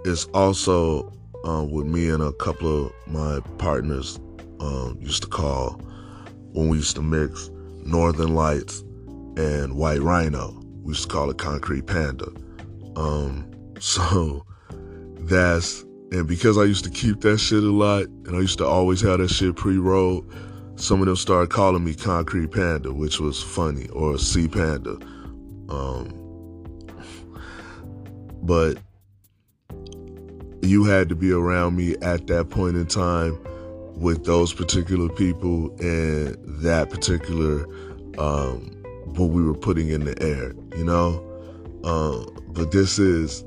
it's 0.04 0.26
also 0.26 1.12
uh, 1.44 1.64
with 1.64 1.86
me 1.86 2.10
and 2.10 2.22
a 2.22 2.32
couple 2.34 2.86
of 2.86 2.92
my 3.06 3.40
partners 3.58 4.20
um, 4.62 4.96
used 5.00 5.22
to 5.22 5.28
call 5.28 5.72
when 6.52 6.68
we 6.68 6.78
used 6.78 6.96
to 6.96 7.02
mix 7.02 7.50
Northern 7.84 8.34
Lights 8.34 8.80
and 9.36 9.76
White 9.76 10.00
Rhino. 10.00 10.60
We 10.82 10.90
used 10.90 11.04
to 11.04 11.08
call 11.08 11.30
it 11.30 11.38
Concrete 11.38 11.86
Panda. 11.86 12.28
Um, 12.96 13.50
so 13.80 14.46
that's 15.20 15.84
and 16.12 16.28
because 16.28 16.58
I 16.58 16.64
used 16.64 16.84
to 16.84 16.90
keep 16.90 17.22
that 17.22 17.38
shit 17.38 17.62
a 17.62 17.70
lot, 17.70 18.04
and 18.04 18.36
I 18.36 18.40
used 18.40 18.58
to 18.58 18.66
always 18.66 19.00
have 19.00 19.18
that 19.18 19.30
shit 19.30 19.56
pre-rolled, 19.56 20.30
some 20.76 21.00
of 21.00 21.06
them 21.06 21.16
started 21.16 21.48
calling 21.48 21.84
me 21.84 21.94
Concrete 21.94 22.50
Panda, 22.50 22.92
which 22.92 23.18
was 23.18 23.42
funny, 23.42 23.88
or 23.88 24.18
C 24.18 24.46
Panda. 24.46 24.98
Um, 25.70 26.12
but 28.42 28.76
you 30.60 30.84
had 30.84 31.08
to 31.08 31.14
be 31.14 31.32
around 31.32 31.76
me 31.76 31.96
at 32.02 32.26
that 32.26 32.50
point 32.50 32.76
in 32.76 32.86
time 32.86 33.38
with 34.02 34.24
those 34.24 34.52
particular 34.52 35.08
people 35.08 35.70
and 35.78 36.36
that 36.60 36.90
particular 36.90 37.64
um, 38.18 38.68
what 39.14 39.30
we 39.30 39.42
were 39.42 39.54
putting 39.54 39.88
in 39.88 40.04
the 40.04 40.20
air, 40.22 40.52
you 40.76 40.84
know. 40.84 41.24
Uh, 41.84 42.24
but 42.48 42.72
this 42.72 42.98
is 42.98 43.44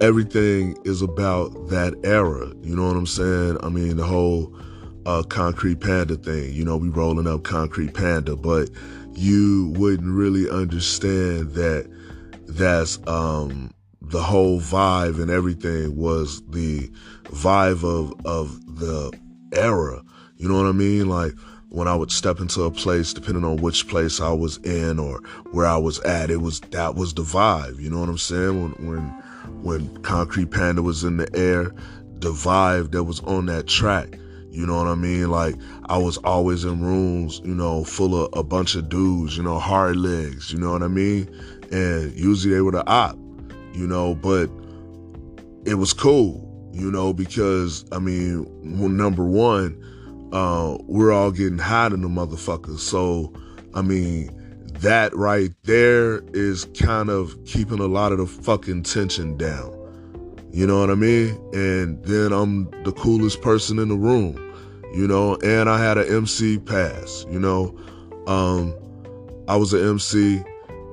everything 0.00 0.76
is 0.84 1.02
about 1.02 1.68
that 1.68 1.94
era. 2.04 2.52
You 2.62 2.76
know 2.76 2.86
what 2.86 2.96
I'm 2.96 3.06
saying? 3.06 3.58
I 3.62 3.70
mean, 3.70 3.96
the 3.96 4.04
whole 4.04 4.54
uh, 5.06 5.22
Concrete 5.22 5.80
Panda 5.80 6.16
thing. 6.16 6.52
You 6.52 6.64
know, 6.64 6.76
we 6.76 6.88
rolling 6.88 7.26
up 7.26 7.44
Concrete 7.44 7.94
Panda, 7.94 8.36
but 8.36 8.68
you 9.14 9.72
wouldn't 9.76 10.12
really 10.12 10.50
understand 10.50 11.52
that 11.52 11.90
that's 12.46 12.98
um, 13.06 13.72
the 14.08 14.22
whole 14.22 14.60
vibe 14.60 15.20
and 15.20 15.30
everything 15.30 15.96
was 15.96 16.42
the 16.48 16.88
vibe 17.24 17.82
of 17.84 18.14
of 18.24 18.78
the 18.78 19.12
era. 19.52 20.02
You 20.36 20.48
know 20.48 20.56
what 20.56 20.68
I 20.68 20.72
mean? 20.72 21.08
Like 21.08 21.32
when 21.70 21.88
I 21.88 21.94
would 21.94 22.12
step 22.12 22.40
into 22.40 22.62
a 22.62 22.70
place, 22.70 23.12
depending 23.12 23.44
on 23.44 23.56
which 23.56 23.88
place 23.88 24.20
I 24.20 24.32
was 24.32 24.58
in 24.58 24.98
or 24.98 25.20
where 25.50 25.66
I 25.66 25.76
was 25.76 25.98
at, 26.00 26.30
it 26.30 26.40
was 26.40 26.60
that 26.70 26.94
was 26.94 27.14
the 27.14 27.22
vibe. 27.22 27.80
You 27.80 27.90
know 27.90 28.00
what 28.00 28.08
I'm 28.08 28.18
saying? 28.18 28.62
When 28.62 28.86
when 28.86 29.02
when 29.62 30.02
Concrete 30.02 30.50
Panda 30.50 30.82
was 30.82 31.02
in 31.02 31.16
the 31.16 31.28
air, 31.36 31.74
the 32.20 32.30
vibe 32.30 32.92
that 32.92 33.04
was 33.04 33.20
on 33.20 33.46
that 33.46 33.66
track. 33.66 34.18
You 34.50 34.66
know 34.66 34.76
what 34.76 34.86
I 34.86 34.94
mean? 34.94 35.30
Like 35.30 35.56
I 35.86 35.98
was 35.98 36.16
always 36.18 36.64
in 36.64 36.80
rooms, 36.80 37.42
you 37.44 37.54
know, 37.54 37.84
full 37.84 38.24
of 38.24 38.38
a 38.38 38.42
bunch 38.42 38.74
of 38.74 38.88
dudes, 38.88 39.36
you 39.36 39.42
know, 39.42 39.58
hard 39.58 39.96
legs, 39.96 40.52
you 40.52 40.58
know 40.58 40.72
what 40.72 40.82
I 40.82 40.88
mean? 40.88 41.28
And 41.72 42.12
usually 42.14 42.54
they 42.54 42.60
were 42.62 42.72
the 42.72 42.86
op, 42.88 43.18
you 43.76 43.86
know, 43.86 44.14
but 44.14 44.50
it 45.66 45.74
was 45.74 45.92
cool, 45.92 46.70
you 46.72 46.90
know, 46.90 47.12
because 47.12 47.84
I 47.92 47.98
mean, 47.98 48.46
number 48.62 49.24
one, 49.24 49.82
uh, 50.32 50.78
we're 50.84 51.12
all 51.12 51.30
getting 51.30 51.58
hot 51.58 51.92
in 51.92 52.00
the 52.00 52.08
motherfuckers. 52.08 52.78
So, 52.78 53.32
I 53.74 53.82
mean, 53.82 54.30
that 54.80 55.14
right 55.14 55.50
there 55.64 56.22
is 56.32 56.64
kind 56.78 57.10
of 57.10 57.36
keeping 57.44 57.78
a 57.78 57.86
lot 57.86 58.12
of 58.12 58.18
the 58.18 58.26
fucking 58.26 58.84
tension 58.84 59.36
down. 59.36 59.72
You 60.52 60.66
know 60.66 60.80
what 60.80 60.90
I 60.90 60.94
mean? 60.94 61.38
And 61.52 62.02
then 62.04 62.32
I'm 62.32 62.70
the 62.82 62.92
coolest 62.92 63.42
person 63.42 63.78
in 63.78 63.88
the 63.88 63.96
room, 63.96 64.36
you 64.94 65.06
know, 65.06 65.36
and 65.44 65.68
I 65.68 65.78
had 65.78 65.98
an 65.98 66.10
MC 66.10 66.58
pass, 66.58 67.26
you 67.30 67.38
know. 67.38 67.76
Um, 68.26 68.74
I 69.48 69.56
was 69.56 69.74
an 69.74 69.86
MC, 69.86 70.42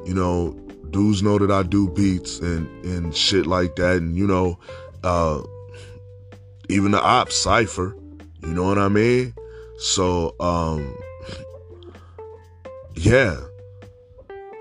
you 0.06 0.14
know, 0.14 0.54
dudes 0.94 1.22
know 1.22 1.38
that 1.38 1.52
I 1.52 1.64
do 1.64 1.90
beats 1.90 2.40
and, 2.40 2.68
and 2.86 3.16
shit 3.16 3.46
like 3.46 3.76
that. 3.76 3.98
And, 3.98 4.16
you 4.16 4.26
know, 4.26 4.58
uh, 5.04 5.42
even 6.70 6.92
the 6.92 7.02
op 7.02 7.32
cipher, 7.32 7.98
you 8.42 8.54
know 8.54 8.64
what 8.64 8.78
I 8.78 8.88
mean? 8.88 9.34
So, 9.80 10.36
um, 10.40 10.96
yeah, 12.96 13.38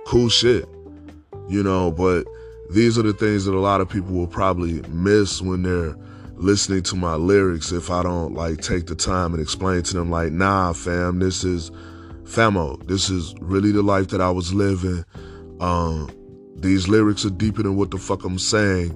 cool 0.06 0.28
shit, 0.28 0.66
you 1.48 1.62
know, 1.62 1.92
but 1.92 2.26
these 2.70 2.98
are 2.98 3.02
the 3.02 3.12
things 3.12 3.44
that 3.44 3.54
a 3.54 3.60
lot 3.60 3.80
of 3.80 3.88
people 3.88 4.12
will 4.12 4.26
probably 4.26 4.80
miss 4.88 5.40
when 5.40 5.62
they're 5.62 5.94
listening 6.36 6.82
to 6.82 6.96
my 6.96 7.14
lyrics 7.14 7.70
if 7.70 7.90
I 7.90 8.02
don't 8.02 8.34
like 8.34 8.60
take 8.60 8.86
the 8.86 8.96
time 8.96 9.32
and 9.32 9.40
explain 9.40 9.82
to 9.82 9.94
them 9.94 10.10
like, 10.10 10.32
nah, 10.32 10.72
fam, 10.72 11.18
this 11.18 11.44
is 11.44 11.70
famo. 12.24 12.84
This 12.86 13.10
is 13.10 13.34
really 13.40 13.70
the 13.70 13.82
life 13.82 14.08
that 14.08 14.20
I 14.20 14.30
was 14.30 14.52
living. 14.52 15.04
Um, 15.60 16.10
these 16.62 16.88
lyrics 16.88 17.24
are 17.24 17.30
deeper 17.30 17.62
than 17.62 17.76
what 17.76 17.90
the 17.90 17.98
fuck 17.98 18.24
I'm 18.24 18.38
saying. 18.38 18.92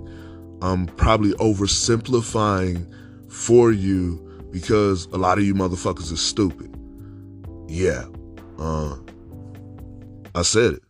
I'm 0.63 0.87
probably 0.87 1.33
oversimplifying 1.33 2.87
for 3.31 3.73
you 3.73 4.23
because 4.51 5.07
a 5.07 5.19
lot 5.19 5.39
of 5.39 5.45
you 5.45 5.55
motherfuckers 5.55 6.13
are 6.13 6.17
stupid. 6.17 6.75
Yeah. 7.69 8.05
Uh, 8.59 8.97
I 10.35 10.43
said 10.43 10.75
it. 10.75 10.83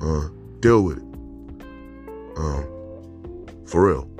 Uh, 0.00 0.28
deal 0.60 0.82
with 0.82 0.98
it. 0.98 1.04
Um, 2.36 3.64
for 3.66 3.86
real. 3.86 4.15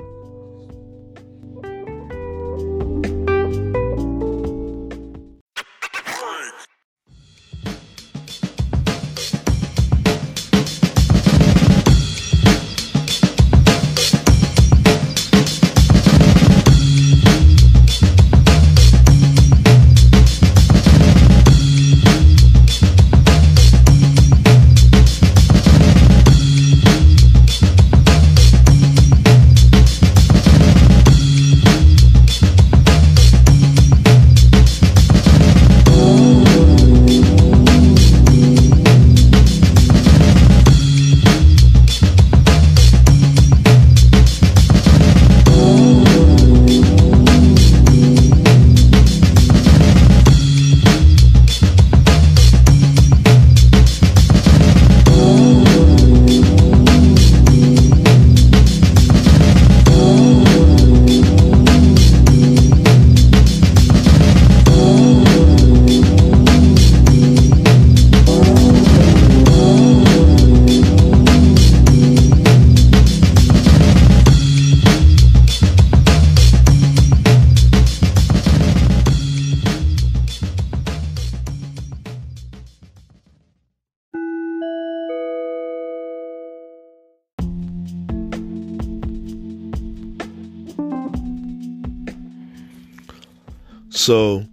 So 94.07 94.45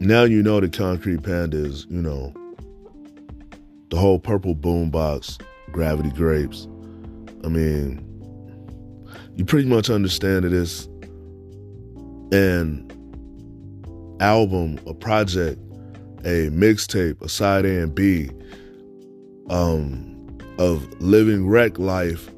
now 0.00 0.24
you 0.24 0.42
know 0.42 0.58
the 0.58 0.68
Concrete 0.68 1.22
Panda 1.22 1.56
is, 1.56 1.86
you 1.88 2.02
know, 2.02 2.34
the 3.90 3.96
whole 3.96 4.18
purple 4.18 4.56
boombox, 4.56 5.40
gravity 5.70 6.10
grapes. 6.10 6.66
I 7.44 7.48
mean, 7.48 8.04
you 9.36 9.44
pretty 9.44 9.68
much 9.68 9.88
understand 9.88 10.42
that 10.42 10.48
it 10.48 10.52
is 10.52 10.86
an 12.32 12.90
album, 14.18 14.80
a 14.88 14.94
project, 14.94 15.60
a 16.24 16.50
mixtape, 16.50 17.22
a 17.22 17.28
side 17.28 17.64
A 17.64 17.82
and 17.82 17.94
B 17.94 18.30
um, 19.48 20.36
of 20.58 20.92
living 21.00 21.46
rec 21.46 21.78
life 21.78 22.28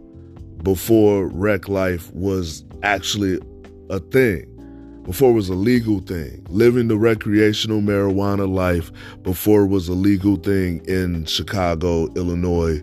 before 0.62 1.27
rec 1.29 1.70
life 1.70 2.12
was 2.12 2.66
actually 2.83 3.40
a 3.88 3.98
thing 3.98 4.53
before 5.04 5.30
it 5.30 5.34
was 5.34 5.48
a 5.48 5.54
legal 5.54 6.00
thing. 6.00 6.44
Living 6.48 6.88
the 6.88 6.96
recreational 6.96 7.80
marijuana 7.80 8.52
life 8.52 8.90
before 9.22 9.62
it 9.62 9.68
was 9.68 9.88
a 9.88 9.92
legal 9.92 10.36
thing 10.36 10.84
in 10.86 11.24
Chicago, 11.26 12.12
Illinois, 12.14 12.82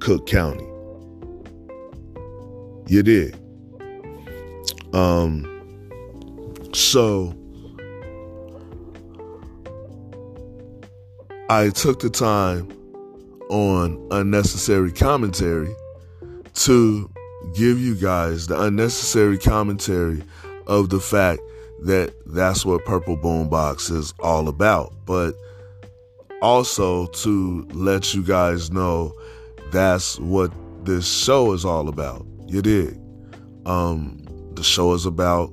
Cook 0.00 0.26
County. 0.26 0.66
You 2.88 3.02
did. 3.02 3.36
Um, 4.92 5.46
so 6.72 7.34
I 11.48 11.68
took 11.70 12.00
the 12.00 12.10
time 12.10 12.68
on 13.50 14.06
unnecessary 14.10 14.92
commentary 14.92 15.74
to 16.54 17.10
give 17.54 17.78
you 17.78 17.94
guys 17.94 18.46
the 18.46 18.60
unnecessary 18.60 19.38
commentary 19.38 20.22
of 20.66 20.88
the 20.88 21.00
fact 21.00 21.40
that 21.82 22.12
that's 22.26 22.64
what 22.64 22.84
Purple 22.84 23.16
Boombox 23.16 23.90
is 23.90 24.14
all 24.20 24.48
about. 24.48 24.92
But 25.06 25.34
also 26.42 27.06
to 27.06 27.66
let 27.72 28.14
you 28.14 28.22
guys 28.22 28.70
know 28.70 29.12
that's 29.70 30.18
what 30.18 30.52
this 30.84 31.10
show 31.10 31.52
is 31.52 31.64
all 31.64 31.88
about. 31.88 32.26
You 32.46 32.62
dig? 32.62 32.98
Um, 33.66 34.26
the 34.54 34.62
show 34.62 34.94
is 34.94 35.06
about 35.06 35.52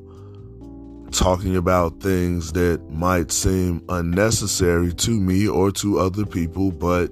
talking 1.12 1.56
about 1.56 2.00
things 2.02 2.54
that 2.54 2.82
might 2.90 3.32
seem 3.32 3.84
unnecessary 3.90 4.94
to 4.94 5.12
me 5.12 5.48
or 5.48 5.72
to 5.72 6.00
other 6.00 6.26
people, 6.26 6.72
but 6.72 7.12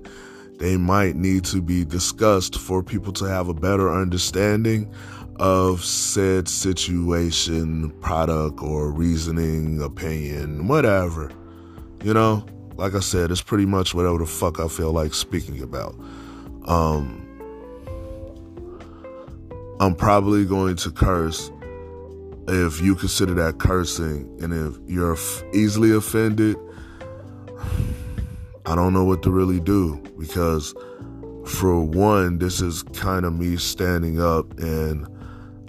they 0.58 0.78
might 0.78 1.16
need 1.16 1.44
to 1.46 1.62
be 1.62 1.84
discussed 1.86 2.58
for 2.58 2.82
people 2.82 3.12
to 3.14 3.26
have 3.26 3.50
a 3.50 3.54
better 3.54 3.94
understanding 3.94 4.92
of 5.38 5.84
said 5.84 6.48
situation, 6.48 7.90
product, 8.02 8.62
or 8.62 8.92
reasoning, 8.92 9.82
opinion, 9.82 10.68
whatever. 10.68 11.32
You 12.04 12.14
know, 12.14 12.46
like 12.76 12.94
I 12.96 13.00
said, 13.00 13.32
it's 13.32 13.42
pretty 13.42 13.66
much 13.66 13.94
whatever 13.94 14.18
the 14.18 14.26
fuck 14.26 14.60
I 14.60 14.68
feel 14.68 14.92
like 14.92 15.14
speaking 15.14 15.62
about. 15.62 15.96
Um, 16.66 17.22
I'm 19.80 19.96
probably 19.96 20.46
going 20.46 20.78
to 20.78 20.92
curse 20.92 21.52
if 22.48 22.82
you 22.82 22.96
consider 22.96 23.34
that 23.36 23.58
cursing. 23.58 24.38
And 24.42 24.54
if 24.54 24.80
you're 24.90 25.14
f- 25.14 25.44
easily 25.54 25.92
offended, 25.92 26.58
I 28.66 28.76
don't 28.76 28.94
know 28.94 29.04
what 29.04 29.22
to 29.24 29.32
really 29.32 29.60
do 29.60 30.02
because, 30.18 30.74
for 31.46 31.82
one, 31.82 32.40
this 32.40 32.62
is 32.62 32.84
kind 32.84 33.26
of 33.26 33.34
me 33.34 33.58
standing 33.58 34.22
up 34.22 34.58
and 34.60 35.08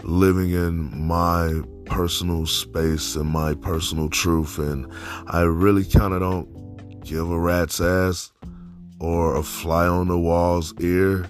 living 0.07 0.51
in 0.51 1.07
my 1.07 1.61
personal 1.85 2.47
space 2.47 3.17
and 3.17 3.29
my 3.29 3.55
personal 3.55 4.09
truth. 4.09 4.59
And 4.59 4.91
I 5.27 5.43
really 5.43 5.85
kind 5.85 6.15
of 6.15 6.21
don't 6.21 7.05
give 7.05 7.31
a 7.31 7.39
rat's 7.39 7.81
ass 7.81 8.33
or 9.01 9.37
a 9.37 9.43
fly 9.43 9.87
on 9.87 10.09
the 10.09 10.19
wall's 10.19 10.73
ear 10.81 11.27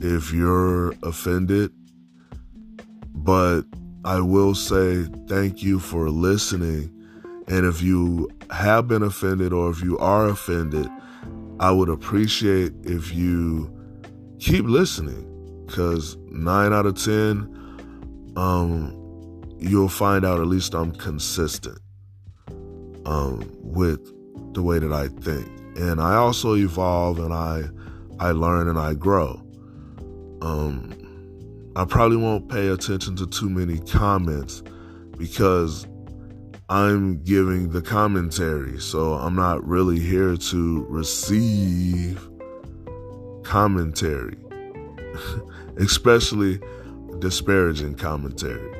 if 0.00 0.32
you're 0.32 0.94
offended. 1.02 1.72
But 3.14 3.62
I 4.04 4.20
will 4.20 4.54
say 4.54 5.04
thank 5.28 5.62
you 5.62 5.78
for 5.78 6.10
listening. 6.10 6.92
And 7.48 7.64
if 7.64 7.82
you 7.82 8.28
have 8.50 8.88
been 8.88 9.02
offended 9.02 9.52
or 9.52 9.70
if 9.70 9.82
you 9.82 9.96
are 9.98 10.28
offended, 10.28 10.88
I 11.60 11.70
would 11.70 11.88
appreciate 11.88 12.72
if 12.82 13.14
you 13.14 13.72
keep 14.38 14.64
listening 14.64 15.22
because 15.66 16.16
nine 16.28 16.72
out 16.72 16.86
of 16.86 17.02
10, 17.02 17.55
um, 18.36 19.42
you'll 19.58 19.88
find 19.88 20.24
out 20.24 20.40
at 20.40 20.46
least 20.46 20.74
I'm 20.74 20.92
consistent 20.92 21.78
um, 23.06 23.48
with 23.62 24.00
the 24.54 24.62
way 24.62 24.78
that 24.78 24.92
I 24.92 25.08
think. 25.08 25.46
And 25.76 26.00
I 26.00 26.16
also 26.16 26.54
evolve 26.54 27.18
and 27.18 27.32
I, 27.32 27.64
I 28.18 28.30
learn 28.32 28.68
and 28.68 28.78
I 28.78 28.94
grow. 28.94 29.42
Um, 30.42 30.92
I 31.76 31.84
probably 31.84 32.16
won't 32.16 32.48
pay 32.48 32.68
attention 32.68 33.16
to 33.16 33.26
too 33.26 33.50
many 33.50 33.78
comments 33.80 34.62
because 35.18 35.86
I'm 36.68 37.22
giving 37.22 37.70
the 37.70 37.82
commentary. 37.82 38.80
So 38.80 39.14
I'm 39.14 39.34
not 39.34 39.66
really 39.66 40.00
here 40.00 40.36
to 40.36 40.86
receive 40.88 42.28
commentary, 43.44 44.36
especially 45.76 46.60
disparaging 47.18 47.94
commentary. 47.94 48.74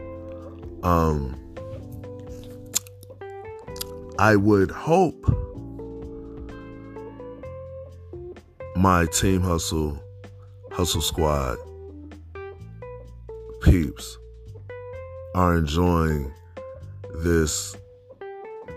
Um, 0.83 1.37
I 4.18 4.37
would 4.37 4.70
hope 4.70 5.25
my 8.77 9.07
team 9.07 9.40
hustle, 9.42 10.03
hustle 10.72 11.01
squad 11.01 11.59
peeps 13.66 14.16
are 15.35 15.57
enjoying 15.57 16.33
this 17.16 17.77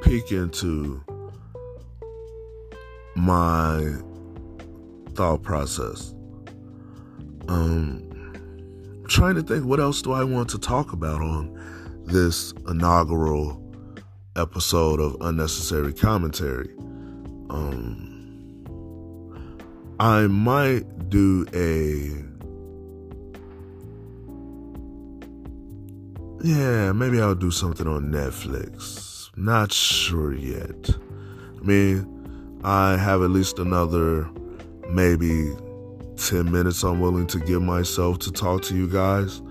peek 0.02 0.32
into 0.32 1.00
my 3.16 3.94
thought 5.14 5.44
process. 5.44 6.16
Um, 7.48 8.09
trying 9.10 9.36
to 9.36 9.42
think 9.42 9.66
what 9.66 9.80
else 9.80 10.02
do 10.02 10.14
I 10.14 10.24
want 10.24 10.50
to 10.50 10.60
talk 10.60 10.94
about 10.94 11.22
on 11.22 11.54
this 12.06 12.54
inaugural 12.68 13.62
episode 14.36 15.00
of 15.00 15.18
Unnecessary 15.22 15.94
Commentary. 15.94 16.70
Um, 17.50 18.06
I 20.00 20.28
might 20.28 21.10
do 21.10 21.46
a 21.54 22.30
Yeah, 26.42 26.94
maybe 26.94 27.20
I'll 27.20 27.36
do 27.36 27.52
something 27.52 27.86
on 27.86 28.14
Netflix. 28.14 29.30
Not 29.36 29.74
sure 29.74 30.34
yet. 30.34 30.90
I 31.58 31.66
mean, 31.66 32.62
I 32.64 32.96
have 32.96 33.22
at 33.22 33.30
least 33.30 33.60
another 33.60 34.30
maybe 34.90 35.52
10 36.20 36.52
minutes 36.52 36.84
I'm 36.84 37.00
willing 37.00 37.28
to 37.28 37.40
give 37.40 37.62
myself 37.62 38.20
to 38.20 38.32
talk 38.32 38.62
to 38.64 38.76
you 38.76 38.88
guys 38.88 39.42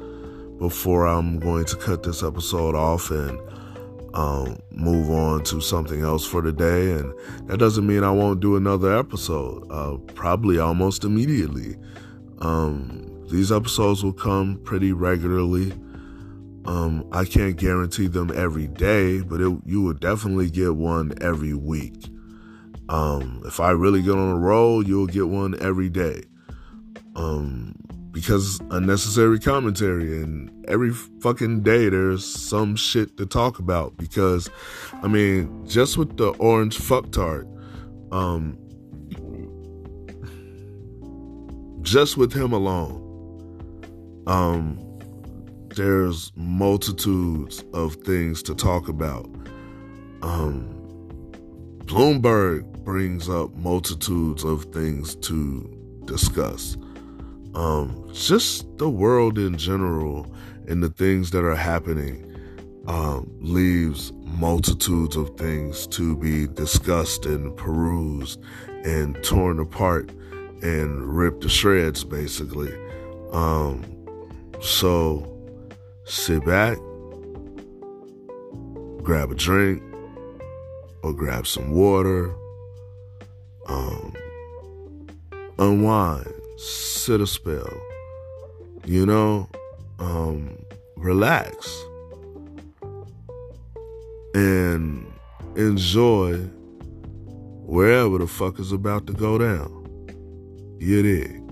before 0.59 1.07
I'm 1.07 1.39
going 1.39 1.65
to 1.65 1.77
cut 1.77 2.03
this 2.03 2.23
episode 2.23 2.75
off 2.75 3.11
and 3.11 3.41
um, 4.15 4.59
move 4.71 5.11
on 5.11 5.45
to 5.45 5.61
something 5.61 6.03
else 6.03 6.27
for 6.27 6.43
the 6.43 6.53
day. 6.53 6.93
And 6.93 7.13
that 7.49 7.59
doesn't 7.59 7.87
mean 7.87 8.05
I 8.05 8.11
won't 8.11 8.41
do 8.41 8.57
another 8.57 8.97
episode, 8.97 9.67
uh, 9.71 9.97
probably 10.15 10.59
almost 10.59 11.05
immediately. 11.05 11.77
Um, 12.41 13.27
these 13.31 13.51
episodes 13.51 14.05
will 14.05 14.13
come 14.13 14.61
pretty 14.65 14.93
regularly. 14.93 15.73
Um, 16.67 17.09
I 17.13 17.25
can't 17.25 17.57
guarantee 17.57 18.09
them 18.09 18.31
every 18.35 18.67
day, 18.67 19.23
but 19.23 19.41
it, 19.41 19.59
you 19.65 19.81
will 19.83 19.95
definitely 19.95 20.51
get 20.51 20.77
one 20.77 21.15
every 21.21 21.55
week. 21.55 22.05
Um, 22.91 23.43
if 23.47 23.61
I 23.61 23.71
really 23.71 24.03
get 24.03 24.13
on 24.13 24.31
a 24.31 24.39
roll, 24.39 24.87
you'll 24.87 25.07
get 25.07 25.29
one 25.29 25.61
every 25.63 25.89
day. 25.89 26.23
Um, 27.19 27.75
because 28.13 28.61
unnecessary 28.71 29.41
commentary 29.41 30.23
and 30.23 30.67
every 30.69 30.93
fucking 30.93 31.63
day 31.63 31.89
there's 31.89 32.25
some 32.25 32.77
shit 32.77 33.17
to 33.17 33.27
talk 33.27 33.59
about 33.59 33.97
because 33.97 34.49
I 35.03 35.09
mean, 35.09 35.67
just 35.67 35.99
with 35.99 36.17
the 36.17 36.29
orange 36.39 36.79
fuck 36.79 37.11
tart, 37.11 37.49
um, 38.13 38.57
just 41.83 42.17
with 42.17 42.33
him 42.33 42.53
alone, 42.53 43.05
um, 44.29 44.79
there's 45.75 46.31
multitudes 46.37 47.65
of 47.75 47.95
things 47.97 48.45
to 48.45 48.55
talk 48.55 48.89
about. 48.89 49.27
Um, 50.23 50.75
Bloomberg 51.85 52.85
brings 52.85 53.29
up 53.29 53.55
multitudes 53.57 54.45
of 54.45 54.67
things 54.67 55.17
to 55.17 56.03
discuss. 56.05 56.77
Um, 57.59 58.09
just 58.13 58.79
the 58.79 58.89
world 58.89 59.37
in 59.37 59.59
general 59.59 60.33
and 60.69 60.81
the 60.81 60.91
things 60.91 61.33
that 61.33 61.45
are 61.45 61.57
happening 61.57 62.25
um, 62.87 63.29
leaves 63.41 64.13
multitudes 64.23 65.17
of 65.17 65.37
things 65.37 65.89
to 65.89 66.17
be 66.17 66.47
discussed 66.47 67.27
and 67.27 67.57
perused 67.57 68.41
and 68.85 69.21
torn 69.25 69.59
apart 69.59 70.09
and 70.63 71.03
ripped 71.05 71.41
to 71.41 71.49
shreds, 71.49 72.05
basically. 72.05 72.73
Um, 73.33 73.85
so 74.61 75.27
sit 76.05 76.45
back, 76.47 76.79
grab 79.03 79.33
a 79.33 79.35
drink, 79.35 79.83
or 81.03 81.13
grab 81.13 81.45
some 81.45 81.73
water, 81.73 82.33
um, 83.67 84.15
unwind, 85.59 86.38
sit 86.59 87.21
a 87.21 87.27
spell, 87.27 87.81
you 88.85 89.07
know, 89.07 89.49
um, 89.99 90.59
relax, 90.97 91.83
and 94.35 95.11
enjoy 95.57 96.37
wherever 97.65 98.19
the 98.19 98.27
fuck 98.27 98.59
is 98.59 98.73
about 98.73 99.07
to 99.07 99.13
go 99.13 99.39
down. 99.39 99.75
You 100.79 101.03
dig? 101.03 101.43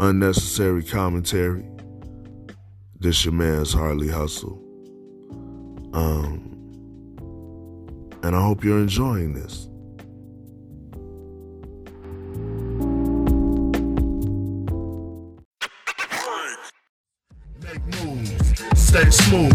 Unnecessary 0.00 0.82
commentary 0.82 1.64
this 2.98 3.24
your 3.24 3.34
man's 3.34 3.72
Harley 3.72 4.08
Hustle. 4.08 4.62
Um, 5.92 6.52
and 8.22 8.34
I 8.34 8.40
hope 8.40 8.64
you're 8.64 8.78
enjoying 8.78 9.34
this. 9.34 9.68
Stay 18.96 19.10
smooth. 19.10 19.52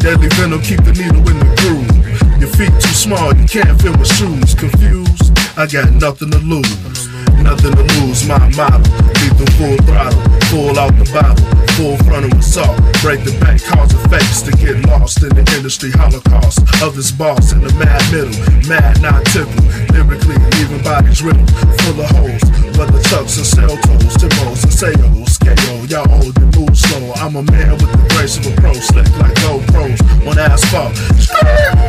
Deadly 0.00 0.28
venom, 0.34 0.60
keep 0.60 0.82
the 0.82 0.92
needle 0.92 1.22
in 1.30 1.38
the 1.38 1.50
groove. 1.62 2.40
Your 2.40 2.50
feet 2.50 2.74
too 2.82 2.94
small, 2.94 3.34
you 3.34 3.46
can't 3.46 3.80
fit 3.80 3.94
with 3.96 4.10
shoes. 4.10 4.54
Confused? 4.54 5.30
I 5.56 5.66
got 5.66 5.92
nothing 5.92 6.30
to 6.30 6.38
lose. 6.38 7.06
Nothing 7.38 7.74
to 7.78 7.84
lose, 8.00 8.26
my 8.26 8.38
motto. 8.58 8.82
Lethal 9.22 9.46
full 9.58 9.78
throttle, 9.86 10.22
pull 10.50 10.78
out 10.78 10.94
the 10.98 11.06
bottle, 11.14 11.46
full 11.78 11.96
frontal 12.02 12.34
assault. 12.38 12.76
Break 13.02 13.22
the 13.22 13.34
bank, 13.38 13.62
cause 13.62 13.92
face 14.10 14.42
to 14.42 14.52
get 14.52 14.84
lost 14.86 15.22
in 15.22 15.30
the 15.30 15.44
industry 15.56 15.90
holocaust 15.92 16.60
of 16.82 16.96
this 16.96 17.12
boss 17.12 17.52
in 17.52 17.60
the 17.60 17.72
mad 17.74 18.02
middle. 18.10 18.34
Mad, 18.66 19.00
not 19.02 19.24
tickle. 19.26 19.62
Lyrically, 19.94 20.38
leaving 20.58 20.82
bodies 20.82 21.22
riddled, 21.22 21.50
full 21.82 22.00
of 22.02 22.10
holes. 22.10 22.61
Whether 22.76 23.02
chucks 23.02 23.36
and 23.36 23.46
cell 23.46 23.76
toes, 23.76 24.16
timbos 24.16 24.64
and 24.64 24.72
sales, 24.72 24.98
oh, 24.98 25.24
scale. 25.26 25.86
Y'all 25.86 26.10
old 26.10 26.36
and 26.38 26.56
move 26.56 26.76
slow. 26.76 27.12
I'm 27.16 27.36
a 27.36 27.42
man 27.42 27.72
with 27.72 27.92
the 27.92 28.06
grace 28.16 28.38
of 28.38 28.46
a 28.46 28.52
pro, 28.60 28.72
slick 28.72 29.06
like 29.18 29.34
GoPros 29.44 30.00
on 30.26 30.38
asphalt. 30.38 30.96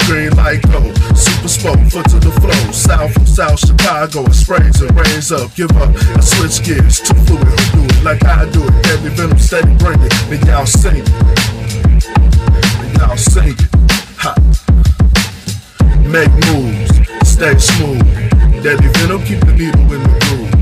Green 0.05 0.35
like 0.35 0.61
gold, 0.69 0.95
super 1.17 1.43
bespoke, 1.43 1.79
foot 1.89 2.05
to 2.09 2.19
the 2.19 2.31
flow. 2.41 2.71
South 2.71 3.13
from 3.13 3.25
South 3.25 3.59
Chicago, 3.59 4.25
it 4.25 4.33
sprays 4.33 4.81
and 4.81 4.95
rains 4.95 5.31
up. 5.31 5.53
Give 5.55 5.71
up, 5.77 5.89
I 5.95 6.19
switch 6.19 6.63
gears, 6.65 6.99
too 6.99 7.15
fluid. 7.25 7.47
Who 7.73 7.87
do 7.87 7.95
it 7.95 8.03
like 8.03 8.23
I 8.25 8.49
do 8.51 8.63
it? 8.63 8.85
Heavy 8.85 9.09
venom, 9.09 9.39
steady 9.39 9.73
bring 9.77 9.99
it. 10.01 10.13
Then 10.29 10.45
y'all 10.45 10.65
sing 10.65 10.97
it. 10.97 11.05
Then 12.81 12.93
y'all 12.99 13.17
sing 13.17 13.55
it. 13.55 13.61
Ha. 14.19 14.35
Make 16.05 16.33
moves, 16.51 16.91
stay 17.27 17.57
smooth. 17.57 18.03
Deadly 18.61 18.89
venom, 18.99 19.23
keep 19.23 19.39
the 19.41 19.53
needle 19.57 19.81
in 19.93 20.03
the 20.03 20.19
groove. 20.27 20.52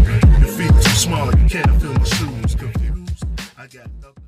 Your 0.91 0.97
feet 0.97 1.07
too 1.07 1.09
small, 1.09 1.25
you 1.27 1.47
can't 1.47 1.81
feel 1.81 1.93
my 1.93 2.03
shoes. 2.03 2.55
Confused? 2.55 3.25
I 3.57 3.67
got 3.67 3.89
nothing. 4.01 4.23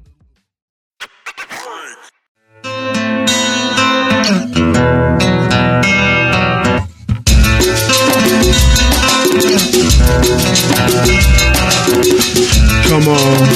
Come 12.88 13.08
on, 13.08 13.48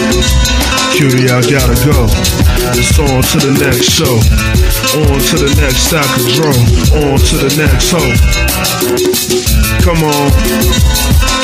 cutie, 0.93 1.29
I 1.29 1.41
gotta 1.49 1.75
go. 1.85 2.46
It's 2.75 2.99
on 2.99 3.21
to 3.21 3.37
the 3.39 3.53
next 3.63 3.87
show. 3.87 4.19
On 4.99 5.19
to 5.19 5.35
the 5.39 5.51
next 5.61 5.93
I 5.93 6.03
can 6.03 6.25
draw. 6.35 6.51
On 6.99 7.17
to 7.17 7.35
the 7.37 7.51
next 7.55 7.91
hoe. 7.91 8.13
Come 9.83 10.03
on, 10.03 10.31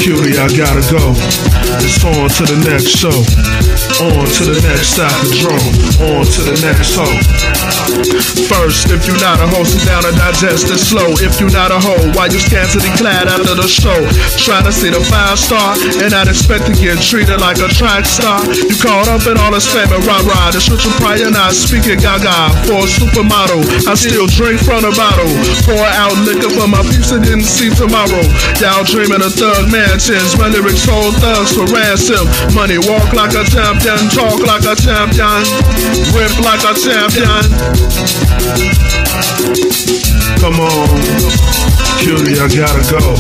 cutie, 0.01 0.37
I 0.37 0.47
gotta 0.51 0.83
go. 0.91 1.13
It's 1.79 2.03
on 2.03 2.27
to 2.27 2.43
the 2.43 2.59
next 2.67 2.91
show. 2.91 3.92
On 4.01 4.25
to 4.25 4.43
the 4.49 4.57
next 4.65 4.97
I 4.97 5.05
can 5.05 5.29
draw. 5.37 5.59
On 6.09 6.25
to 6.25 6.41
the 6.41 6.57
next 6.65 6.97
hoe. 6.97 7.19
First, 8.49 8.89
if 8.89 9.05
you're 9.05 9.21
not 9.21 9.37
a 9.37 9.47
hoe, 9.47 9.63
sit 9.63 9.85
down 9.85 10.01
and 10.05 10.17
digest 10.17 10.73
it 10.73 10.81
slow. 10.81 11.13
If 11.21 11.37
you're 11.37 11.53
not 11.53 11.69
a 11.69 11.77
hoe, 11.77 12.01
why 12.17 12.27
you 12.33 12.41
scantily 12.41 12.89
clad 12.97 13.29
after 13.29 13.53
the 13.53 13.69
show? 13.69 13.95
Trying 14.41 14.65
to 14.65 14.73
see 14.73 14.89
the 14.89 15.01
five 15.05 15.37
star 15.37 15.77
and 16.01 16.09
not 16.09 16.27
expect 16.27 16.65
to 16.67 16.73
get 16.73 16.97
treated 16.99 17.37
like 17.37 17.61
a 17.61 17.69
track 17.69 18.05
star. 18.09 18.41
You 18.49 18.73
caught 18.81 19.07
up 19.07 19.23
in 19.29 19.37
all 19.37 19.53
this 19.53 19.69
fame 19.69 19.91
and 19.93 20.01
rah 20.09 20.25
rah. 20.25 20.49
The 20.49 20.59
shit 20.59 20.81
you 20.81 20.91
prior 20.97 21.29
not 21.29 21.53
speaking 21.53 22.01
gaga 22.01 22.49
for 22.65 22.83
a 22.83 22.89
supermodel. 22.89 23.61
I 23.85 23.93
still 23.93 24.25
drink 24.25 24.57
from 24.61 24.81
the 24.81 24.93
bottle. 24.97 25.29
Pour 25.69 25.85
out 26.01 26.17
liquor 26.25 26.49
for 26.49 26.65
my 26.65 26.81
peeps 26.89 27.13
that 27.13 27.21
didn't 27.21 27.45
see 27.45 27.69
tomorrow. 27.69 28.23
Y'all 28.57 28.83
dreaming 28.83 29.21
of 29.21 29.33
thug 29.37 29.69
mansions. 29.69 30.33
My 30.35 30.49
lyrics 30.49 30.83
hold 30.83 31.13
thugs 31.21 31.53
for 31.53 31.69
ransom. 31.69 32.25
Money 32.57 32.81
walk 32.81 33.13
like 33.13 33.37
a 33.37 33.43
champion, 33.47 33.92
talk 34.09 34.39
like 34.45 34.65
a 34.65 34.75
champion, 34.75 35.43
whip 36.13 36.33
like 36.41 36.63
a 36.63 36.73
champion. 36.73 37.43
Come 40.39 40.59
on, 40.59 40.87
cutie, 41.99 42.39
I 42.39 42.47
gotta 42.49 42.83
go. 42.89 43.13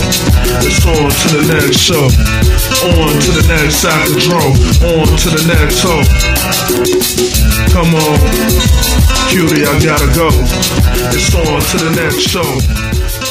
It's 0.65 0.85
on 0.85 1.09
to 1.09 1.27
the 1.37 1.43
next 1.53 1.77
show. 1.77 2.05
On 2.83 3.09
to 3.09 3.31
the 3.31 3.45
next 3.47 3.83
can 3.83 4.11
draw. 4.19 4.43
On 4.91 5.07
to 5.07 5.29
the 5.29 5.43
next 5.47 5.81
hoe. 5.83 6.03
Come 7.71 7.95
on, 7.95 8.17
cutie, 9.29 9.65
I 9.65 9.79
gotta 9.83 10.09
go. 10.15 10.29
It's 11.13 11.33
on 11.35 11.61
to 11.61 11.77
the 11.83 11.91
next 11.95 12.21
show. 12.27 12.49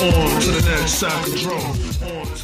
On 0.04 0.40
to 0.40 0.50
the 0.50 0.62
next 0.70 1.00
can 1.00 1.36
draw. 1.38 1.62
On 2.08 2.41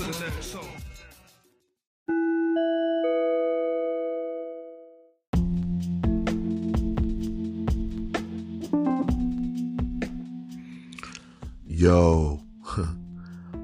Yo, 11.79 12.41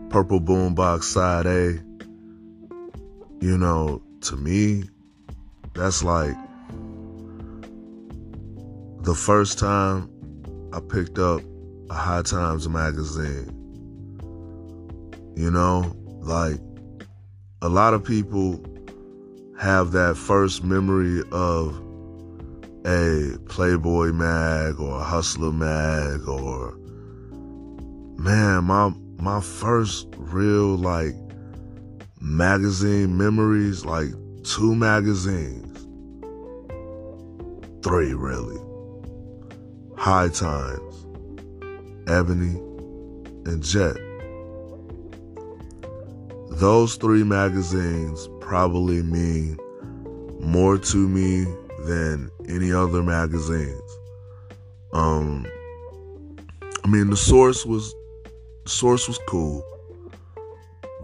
Purple 0.08 0.40
Boombox 0.40 1.02
Side 1.02 1.46
A. 1.46 1.70
You 3.44 3.58
know, 3.58 4.00
to 4.20 4.36
me, 4.36 4.84
that's 5.74 6.04
like 6.04 6.36
the 9.00 9.16
first 9.16 9.58
time 9.58 10.08
I 10.72 10.78
picked 10.78 11.18
up 11.18 11.40
a 11.90 11.94
High 11.94 12.22
Times 12.22 12.68
magazine. 12.68 13.50
You 15.34 15.50
know, 15.50 15.96
like 16.20 16.60
a 17.62 17.68
lot 17.68 17.94
of 17.94 18.04
people 18.04 18.64
have 19.58 19.90
that 19.90 20.16
first 20.16 20.62
memory 20.62 21.20
of 21.32 21.76
a 22.86 23.36
Playboy 23.48 24.12
mag 24.12 24.78
or 24.78 25.00
a 25.00 25.02
Hustler 25.02 25.50
mag 25.50 26.28
or 26.28 26.78
man, 28.16 28.64
my 28.64 28.92
my 29.18 29.40
first 29.40 30.08
real 30.16 30.76
like 30.76 31.14
magazine 32.20 33.16
memories, 33.16 33.84
like 33.84 34.08
two 34.42 34.74
magazines. 34.74 35.70
Three 37.82 38.14
really. 38.14 38.58
High 39.96 40.28
Times, 40.28 41.06
Ebony, 42.08 42.58
and 43.46 43.62
Jet. 43.62 43.96
Those 46.50 46.96
three 46.96 47.24
magazines 47.24 48.28
probably 48.40 49.02
mean 49.02 49.58
more 50.40 50.78
to 50.78 51.08
me 51.08 51.44
than 51.84 52.30
any 52.48 52.72
other 52.72 53.02
magazines. 53.02 53.98
Um 54.92 55.46
I 56.84 56.88
mean 56.88 57.10
the 57.10 57.16
source 57.16 57.64
was 57.64 57.94
source 58.66 59.08
was 59.08 59.18
cool. 59.26 59.62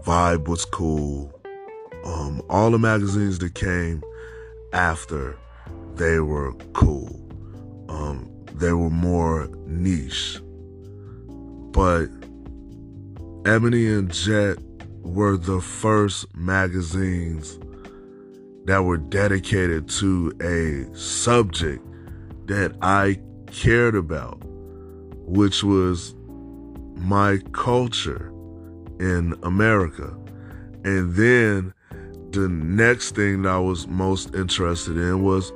Vibe 0.03 0.47
was 0.47 0.65
cool. 0.65 1.33
Um, 2.03 2.41
all 2.49 2.71
the 2.71 2.79
magazines 2.79 3.39
that 3.39 3.53
came 3.53 4.03
after, 4.73 5.37
they 5.95 6.19
were 6.19 6.53
cool. 6.73 7.19
Um, 7.89 8.29
they 8.53 8.73
were 8.73 8.89
more 8.89 9.47
niche. 9.65 10.39
But 11.71 12.07
Ebony 13.45 13.87
and 13.87 14.11
Jet 14.11 14.57
were 15.01 15.37
the 15.37 15.61
first 15.61 16.33
magazines 16.35 17.59
that 18.65 18.83
were 18.83 18.97
dedicated 18.97 19.89
to 19.89 20.31
a 20.41 20.95
subject 20.95 21.85
that 22.47 22.75
I 22.81 23.19
cared 23.47 23.95
about, 23.95 24.39
which 25.25 25.63
was 25.63 26.15
my 27.01 27.39
culture 27.51 28.31
in 28.99 29.33
America. 29.43 30.15
And 30.83 31.13
then 31.15 31.73
the 32.31 32.47
next 32.47 33.15
thing 33.15 33.41
that 33.41 33.49
I 33.49 33.59
was 33.59 33.87
most 33.87 34.33
interested 34.35 34.97
in 34.97 35.23
was 35.23 35.51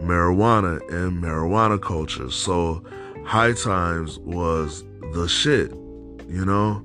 marijuana 0.00 0.80
and 0.92 1.22
marijuana 1.22 1.80
culture. 1.80 2.30
So 2.30 2.82
High 3.24 3.52
Times 3.52 4.18
was 4.20 4.84
the 5.12 5.28
shit, 5.28 5.70
you 6.28 6.44
know? 6.44 6.84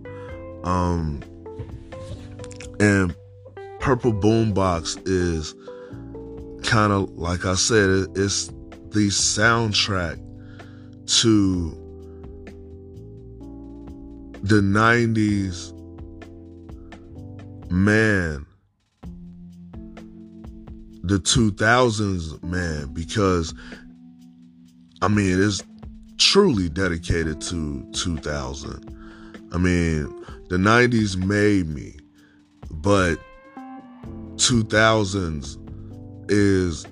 Um 0.63 1.21
and 2.79 3.15
Purple 3.79 4.13
Boombox 4.13 5.01
is 5.05 5.55
kind 6.63 6.93
of 6.93 7.09
like 7.17 7.45
I 7.45 7.55
said, 7.55 8.07
it's 8.15 8.47
the 8.91 9.09
soundtrack 9.09 10.19
to 11.21 11.82
the 14.43 14.59
90s 14.59 15.71
man 17.71 18.45
the 21.03 21.17
2000s 21.17 22.43
man 22.43 22.91
because 22.91 23.53
i 25.01 25.07
mean 25.07 25.41
it's 25.41 25.63
truly 26.17 26.67
dedicated 26.67 27.39
to 27.39 27.89
2000 27.93 29.47
i 29.53 29.57
mean 29.57 30.13
the 30.49 30.57
90s 30.57 31.15
made 31.15 31.69
me 31.69 31.95
but 32.69 33.17
2000s 34.35 35.57
is 36.29 36.85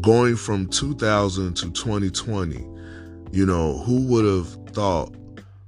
going 0.00 0.34
from 0.34 0.66
2000 0.66 1.54
to 1.54 1.70
2020 1.70 2.56
you 3.30 3.46
know 3.46 3.78
who 3.84 4.04
would 4.08 4.24
have 4.24 4.48
thought 4.74 5.14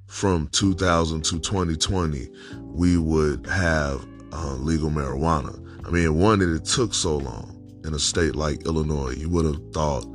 from 0.08 0.48
2000 0.48 1.22
to 1.22 1.38
2020 1.38 2.28
we 2.62 2.96
would 2.96 3.46
have 3.46 4.04
uh, 4.32 4.54
legal 4.54 4.90
marijuana. 4.90 5.64
I 5.86 5.90
mean, 5.90 6.18
one 6.18 6.40
that 6.40 6.54
it 6.54 6.64
took 6.64 6.94
so 6.94 7.16
long 7.16 7.54
in 7.84 7.94
a 7.94 7.98
state 7.98 8.34
like 8.34 8.66
Illinois, 8.66 9.14
you 9.16 9.28
would 9.30 9.44
have 9.44 9.60
thought 9.72 10.06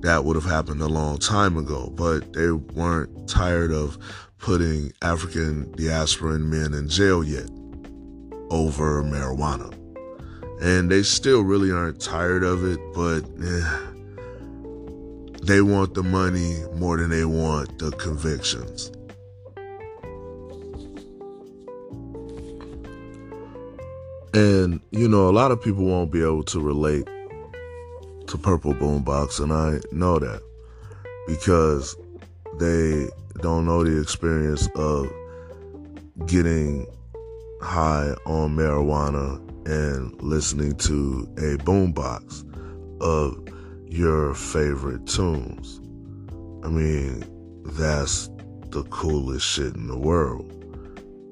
that 0.00 0.24
would 0.24 0.36
have 0.36 0.44
happened 0.44 0.80
a 0.80 0.86
long 0.86 1.18
time 1.18 1.56
ago, 1.56 1.90
but 1.94 2.32
they 2.32 2.50
weren't 2.50 3.28
tired 3.28 3.72
of 3.72 3.98
putting 4.38 4.92
African 5.02 5.66
diasporan 5.72 6.46
men 6.46 6.72
in 6.72 6.88
jail 6.88 7.24
yet 7.24 7.50
over 8.50 9.02
marijuana. 9.02 9.74
And 10.60 10.90
they 10.90 11.02
still 11.02 11.42
really 11.42 11.70
aren't 11.70 12.00
tired 12.00 12.42
of 12.42 12.64
it, 12.64 12.80
but 12.94 13.20
eh, 13.44 13.78
they 15.42 15.60
want 15.62 15.94
the 15.94 16.02
money 16.02 16.56
more 16.76 16.96
than 16.96 17.10
they 17.10 17.24
want 17.24 17.78
the 17.78 17.90
convictions. 17.92 18.90
And, 24.34 24.80
you 24.90 25.08
know, 25.08 25.28
a 25.28 25.32
lot 25.32 25.50
of 25.50 25.62
people 25.62 25.84
won't 25.84 26.12
be 26.12 26.22
able 26.22 26.44
to 26.44 26.60
relate 26.60 27.06
to 28.26 28.36
Purple 28.36 28.74
Boombox, 28.74 29.40
and 29.40 29.52
I 29.52 29.80
know 29.90 30.18
that 30.18 30.42
because 31.26 31.96
they 32.58 33.08
don't 33.40 33.64
know 33.64 33.84
the 33.84 34.00
experience 34.00 34.68
of 34.74 35.10
getting 36.26 36.86
high 37.62 38.14
on 38.26 38.56
marijuana 38.56 39.40
and 39.66 40.20
listening 40.22 40.74
to 40.76 41.26
a 41.38 41.56
boombox 41.64 42.44
of 43.00 43.48
your 43.86 44.34
favorite 44.34 45.06
tunes. 45.06 45.80
I 46.64 46.68
mean, 46.68 47.24
that's 47.64 48.28
the 48.70 48.84
coolest 48.90 49.46
shit 49.46 49.74
in 49.74 49.86
the 49.86 49.96
world. 49.96 50.52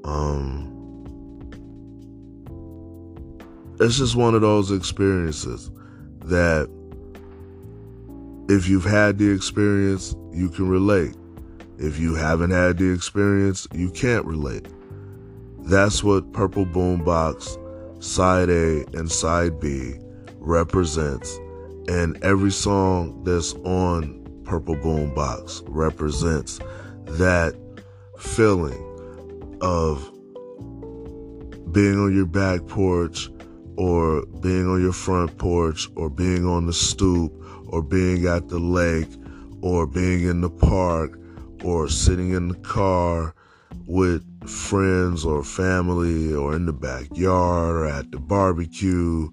Um, 0.05 0.76
it's 3.81 3.99
just 3.99 4.17
one 4.17 4.35
of 4.35 4.41
those 4.41 4.71
experiences 4.71 5.71
that 6.25 6.69
if 8.49 8.69
you've 8.69 8.85
had 8.85 9.19
the 9.19 9.31
experience, 9.31 10.15
you 10.33 10.49
can 10.49 10.69
relate. 10.69 11.15
If 11.79 11.99
you 11.99 12.15
haven't 12.15 12.53
had 12.53 12.79
the 12.79 12.93
experience, 12.93 13.67
you 13.73 13.91
can't 13.91 14.25
relate. 14.25 14.67
That's 15.61 16.03
what 16.03 16.33
Purple 16.33 16.65
Boombox 16.65 18.03
Side 18.03 18.49
A 18.49 18.85
and 18.97 19.11
Side 19.11 19.61
B 19.61 19.95
represents. 20.39 21.37
And 21.89 22.23
every 22.23 22.53
song 22.53 23.23
that's 23.25 23.53
on 23.65 24.23
Purple 24.45 24.77
Boombox 24.77 25.63
represents 25.67 26.61
that 27.05 27.55
feeling 28.19 28.83
of 29.61 30.11
being 31.73 31.99
on 31.99 32.15
your 32.15 32.27
back 32.27 32.67
porch 32.69 33.29
or 33.77 34.25
being 34.41 34.67
on 34.69 34.83
your 34.83 34.93
front 34.93 35.37
porch 35.39 35.89
or 35.97 36.09
being 36.09 36.47
on 36.47 36.67
the 36.67 36.73
stoop 36.73 37.33
or 37.69 37.83
being 37.83 38.27
at 38.27 38.49
the 38.49 38.59
lake 38.59 39.09
or 39.63 39.87
being 39.87 40.27
in 40.27 40.41
the 40.41 40.51
park 40.51 41.19
or 41.65 41.89
sitting 41.89 42.31
in 42.31 42.49
the 42.49 42.59
car 42.59 43.35
with 43.87 44.23
friends 44.49 45.25
or 45.25 45.43
family 45.43 46.33
or 46.35 46.55
in 46.55 46.67
the 46.67 46.73
backyard 46.73 47.77
or 47.77 47.87
at 47.87 48.11
the 48.13 48.19
barbecue. 48.19 49.29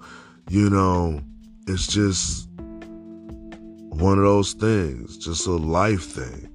You 0.50 0.70
know, 0.70 1.22
it's 1.68 1.88
just 1.88 2.50
one 2.58 4.18
of 4.18 4.24
those 4.24 4.54
things, 4.54 5.18
just 5.18 5.48
a 5.48 5.52
life 5.52 6.04
thing. 6.04 6.50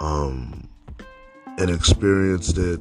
Um, 0.00 0.68
an 1.58 1.68
experience 1.68 2.52
that 2.52 2.80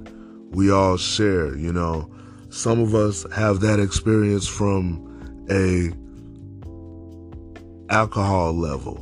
we 0.51 0.71
all 0.71 0.97
share, 0.97 1.55
you 1.55 1.73
know. 1.73 2.09
Some 2.57 2.79
of 2.79 2.95
us 2.95 3.23
have 3.33 3.59
that 3.59 3.79
experience 3.79 4.47
from 4.47 5.45
a 5.47 5.91
alcohol 7.93 8.51
level. 8.51 8.97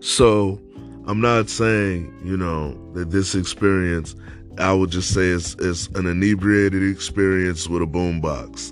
So, 0.00 0.60
I'm 1.06 1.18
not 1.22 1.48
saying, 1.48 2.14
you 2.22 2.36
know, 2.36 2.74
that 2.92 3.10
this 3.10 3.34
experience, 3.34 4.16
I 4.58 4.74
would 4.74 4.90
just 4.90 5.14
say 5.14 5.28
it's, 5.28 5.54
it's 5.54 5.86
an 5.94 6.06
inebriated 6.06 6.82
experience 6.82 7.70
with 7.70 7.80
a 7.80 7.86
boombox. 7.86 8.68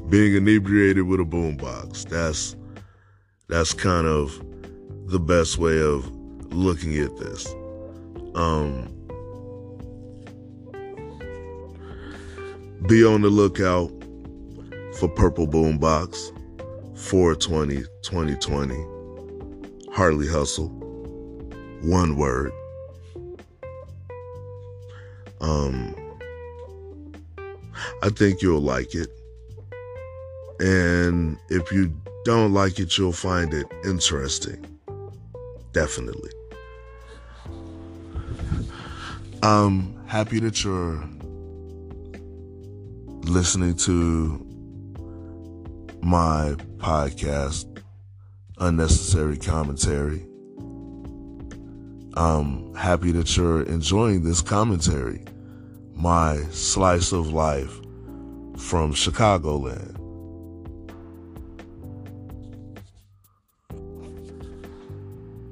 Being 0.10 0.34
inebriated 0.34 1.04
with 1.04 1.20
a 1.20 1.24
boombox. 1.24 2.08
That's 2.08 2.56
that's 3.46 3.74
kind 3.74 4.08
of 4.08 4.36
the 5.06 5.20
best 5.20 5.56
way 5.56 5.80
of 5.80 6.10
looking 6.52 6.98
at 6.98 7.16
this. 7.16 7.46
Um, 8.34 8.99
be 12.86 13.04
on 13.04 13.20
the 13.20 13.28
lookout 13.28 13.90
for 14.94 15.08
Purple 15.08 15.46
Boombox 15.46 16.36
420 16.96 17.82
2020 18.02 18.86
Harley 19.92 20.26
Hustle. 20.26 20.68
One 21.82 22.16
word. 22.16 22.52
Um 25.40 25.94
I 28.02 28.08
think 28.08 28.40
you'll 28.40 28.62
like 28.62 28.94
it. 28.94 29.08
And 30.58 31.38
if 31.48 31.70
you 31.72 31.94
don't 32.24 32.52
like 32.52 32.78
it, 32.78 32.96
you'll 32.98 33.12
find 33.12 33.52
it 33.52 33.66
interesting. 33.84 34.66
Definitely. 35.72 36.30
I'm 39.42 40.06
happy 40.06 40.38
that 40.40 40.62
you're 40.64 41.02
listening 43.24 43.74
to 43.74 44.46
my 46.02 46.54
podcast, 46.78 47.82
Unnecessary 48.58 49.36
Commentary. 49.36 50.26
I'm 52.14 52.74
happy 52.74 53.12
that 53.12 53.36
you're 53.36 53.62
enjoying 53.62 54.24
this 54.24 54.40
commentary, 54.42 55.24
my 55.94 56.38
slice 56.50 57.12
of 57.12 57.32
life 57.32 57.74
from 58.56 58.92
Chicagoland. 58.94 59.96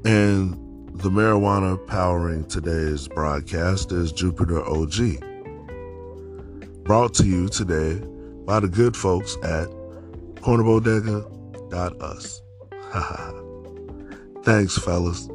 And 0.05 0.55
the 0.99 1.11
marijuana 1.11 1.87
powering 1.87 2.45
today's 2.47 3.07
broadcast 3.09 3.93
is 3.93 4.11
Jupiter 4.11 4.65
OG. 4.65 5.28
Brought 6.89 7.13
to 7.17 7.27
you 7.27 7.51
today 7.51 8.03
by 8.47 8.61
the 8.61 8.67
good 8.67 8.97
folks 8.97 9.37
at 9.43 9.69
cornerbodega.us. 10.37 12.41
Thanks, 14.43 14.79
fellas. 14.79 15.27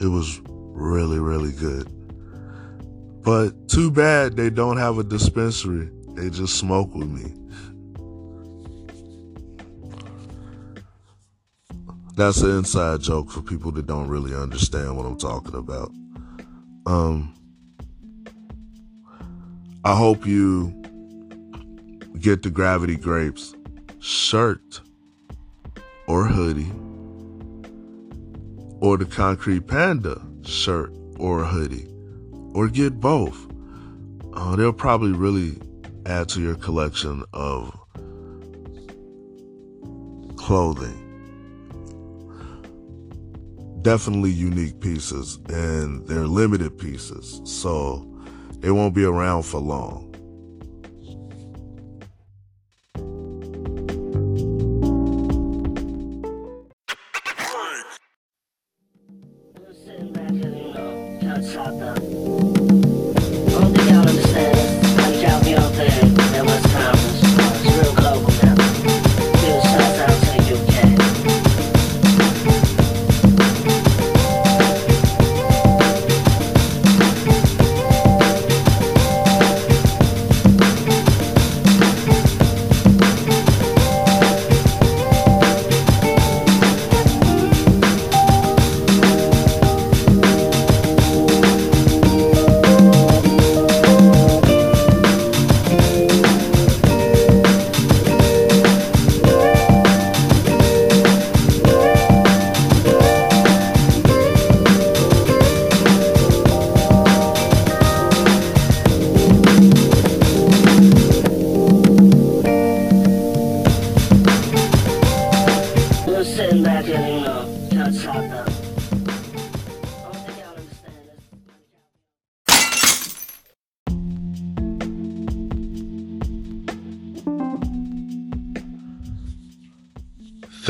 It 0.00 0.08
was 0.08 0.40
really, 0.46 1.18
really 1.18 1.52
good. 1.52 1.92
But 3.22 3.68
too 3.68 3.90
bad 3.90 4.36
they 4.36 4.48
don't 4.48 4.78
have 4.78 4.96
a 4.96 5.04
dispensary. 5.04 5.90
They 6.14 6.30
just 6.30 6.58
smoke 6.58 6.94
with 6.94 7.10
me. 7.10 7.34
That's 12.16 12.40
an 12.40 12.56
inside 12.56 13.02
joke 13.02 13.30
for 13.30 13.42
people 13.42 13.72
that 13.72 13.86
don't 13.86 14.08
really 14.08 14.34
understand 14.34 14.96
what 14.96 15.04
I'm 15.04 15.18
talking 15.18 15.54
about. 15.54 15.92
Um, 16.86 17.34
I 19.82 19.96
hope 19.96 20.26
you 20.26 20.70
get 22.18 22.42
the 22.42 22.50
Gravity 22.50 22.96
Grapes 22.96 23.54
shirt 23.98 24.82
or 26.06 26.26
hoodie 26.26 26.70
or 28.80 28.98
the 28.98 29.06
Concrete 29.06 29.66
Panda 29.66 30.20
shirt 30.42 30.92
or 31.18 31.44
hoodie 31.44 31.88
or 32.52 32.68
get 32.68 33.00
both. 33.00 33.46
Uh, 34.34 34.54
they'll 34.56 34.72
probably 34.72 35.12
really 35.12 35.58
add 36.04 36.28
to 36.30 36.40
your 36.40 36.56
collection 36.56 37.24
of 37.32 37.74
clothing 40.36 41.06
definitely 43.82 44.30
unique 44.30 44.78
pieces 44.80 45.38
and 45.48 46.06
they're 46.06 46.26
limited 46.26 46.76
pieces. 46.76 47.40
So 47.44 48.09
they 48.60 48.70
won't 48.70 48.94
be 48.94 49.04
around 49.04 49.44
for 49.44 49.58
long. 49.58 50.06
Shut 61.42 61.82
up. 61.82 62.39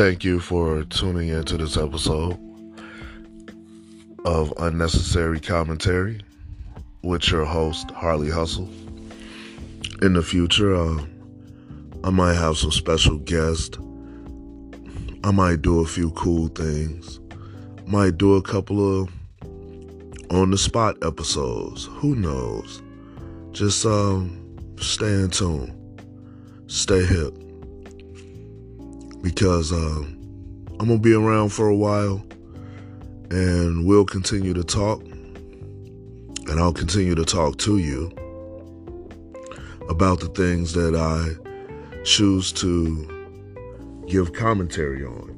Thank 0.00 0.24
you 0.24 0.40
for 0.40 0.82
tuning 0.84 1.28
into 1.28 1.58
this 1.58 1.76
episode 1.76 2.38
of 4.24 4.50
Unnecessary 4.56 5.40
Commentary 5.40 6.22
with 7.02 7.30
your 7.30 7.44
host, 7.44 7.90
Harley 7.90 8.30
Hustle. 8.30 8.70
In 10.00 10.14
the 10.14 10.22
future, 10.22 10.74
uh, 10.74 11.04
I 12.02 12.08
might 12.08 12.32
have 12.32 12.56
some 12.56 12.70
special 12.70 13.18
guests. 13.18 13.76
I 15.22 15.32
might 15.32 15.60
do 15.60 15.80
a 15.80 15.86
few 15.86 16.12
cool 16.12 16.48
things. 16.48 17.20
Might 17.84 18.16
do 18.16 18.36
a 18.36 18.42
couple 18.42 19.02
of 19.02 19.12
on 20.30 20.50
the 20.50 20.56
spot 20.56 20.96
episodes. 21.04 21.90
Who 21.96 22.14
knows? 22.14 22.80
Just 23.52 23.84
um, 23.84 24.56
stay 24.78 25.12
in 25.12 25.28
tune. 25.28 25.76
Stay 26.68 27.04
hip 27.04 27.49
because 29.22 29.72
uh, 29.72 30.02
I'm 30.80 30.88
gonna 30.88 30.98
be 30.98 31.12
around 31.12 31.50
for 31.50 31.68
a 31.68 31.76
while, 31.76 32.24
and 33.30 33.86
we'll 33.86 34.04
continue 34.04 34.54
to 34.54 34.64
talk, 34.64 35.02
and 35.02 36.58
I'll 36.58 36.72
continue 36.72 37.14
to 37.14 37.24
talk 37.24 37.58
to 37.58 37.78
you 37.78 38.10
about 39.88 40.20
the 40.20 40.28
things 40.28 40.72
that 40.72 40.94
I 40.94 41.34
choose 42.04 42.52
to 42.52 44.04
give 44.08 44.32
commentary 44.32 45.04
on. 45.04 45.36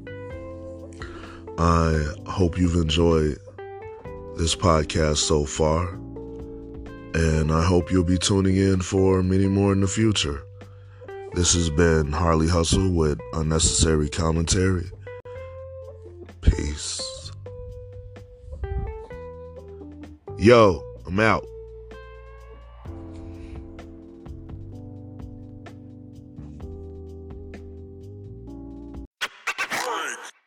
I 1.57 2.31
hope 2.31 2.57
you've 2.57 2.75
enjoyed 2.75 3.37
this 4.37 4.55
podcast 4.55 5.17
so 5.17 5.45
far, 5.45 5.89
and 7.13 7.51
I 7.51 7.63
hope 7.63 7.91
you'll 7.91 8.03
be 8.03 8.17
tuning 8.17 8.55
in 8.55 8.81
for 8.81 9.21
many 9.21 9.47
more 9.47 9.73
in 9.73 9.81
the 9.81 9.87
future. 9.87 10.43
This 11.35 11.55
has 11.55 11.71
been 11.71 12.11
Harley 12.11 12.47
Hustle 12.47 12.91
with 12.91 13.19
Unnecessary 13.33 14.07
Commentary. 14.07 14.91
Peace. 16.41 17.31
Yo, 20.37 20.83
I'm 21.07 21.19
out. 21.19 21.43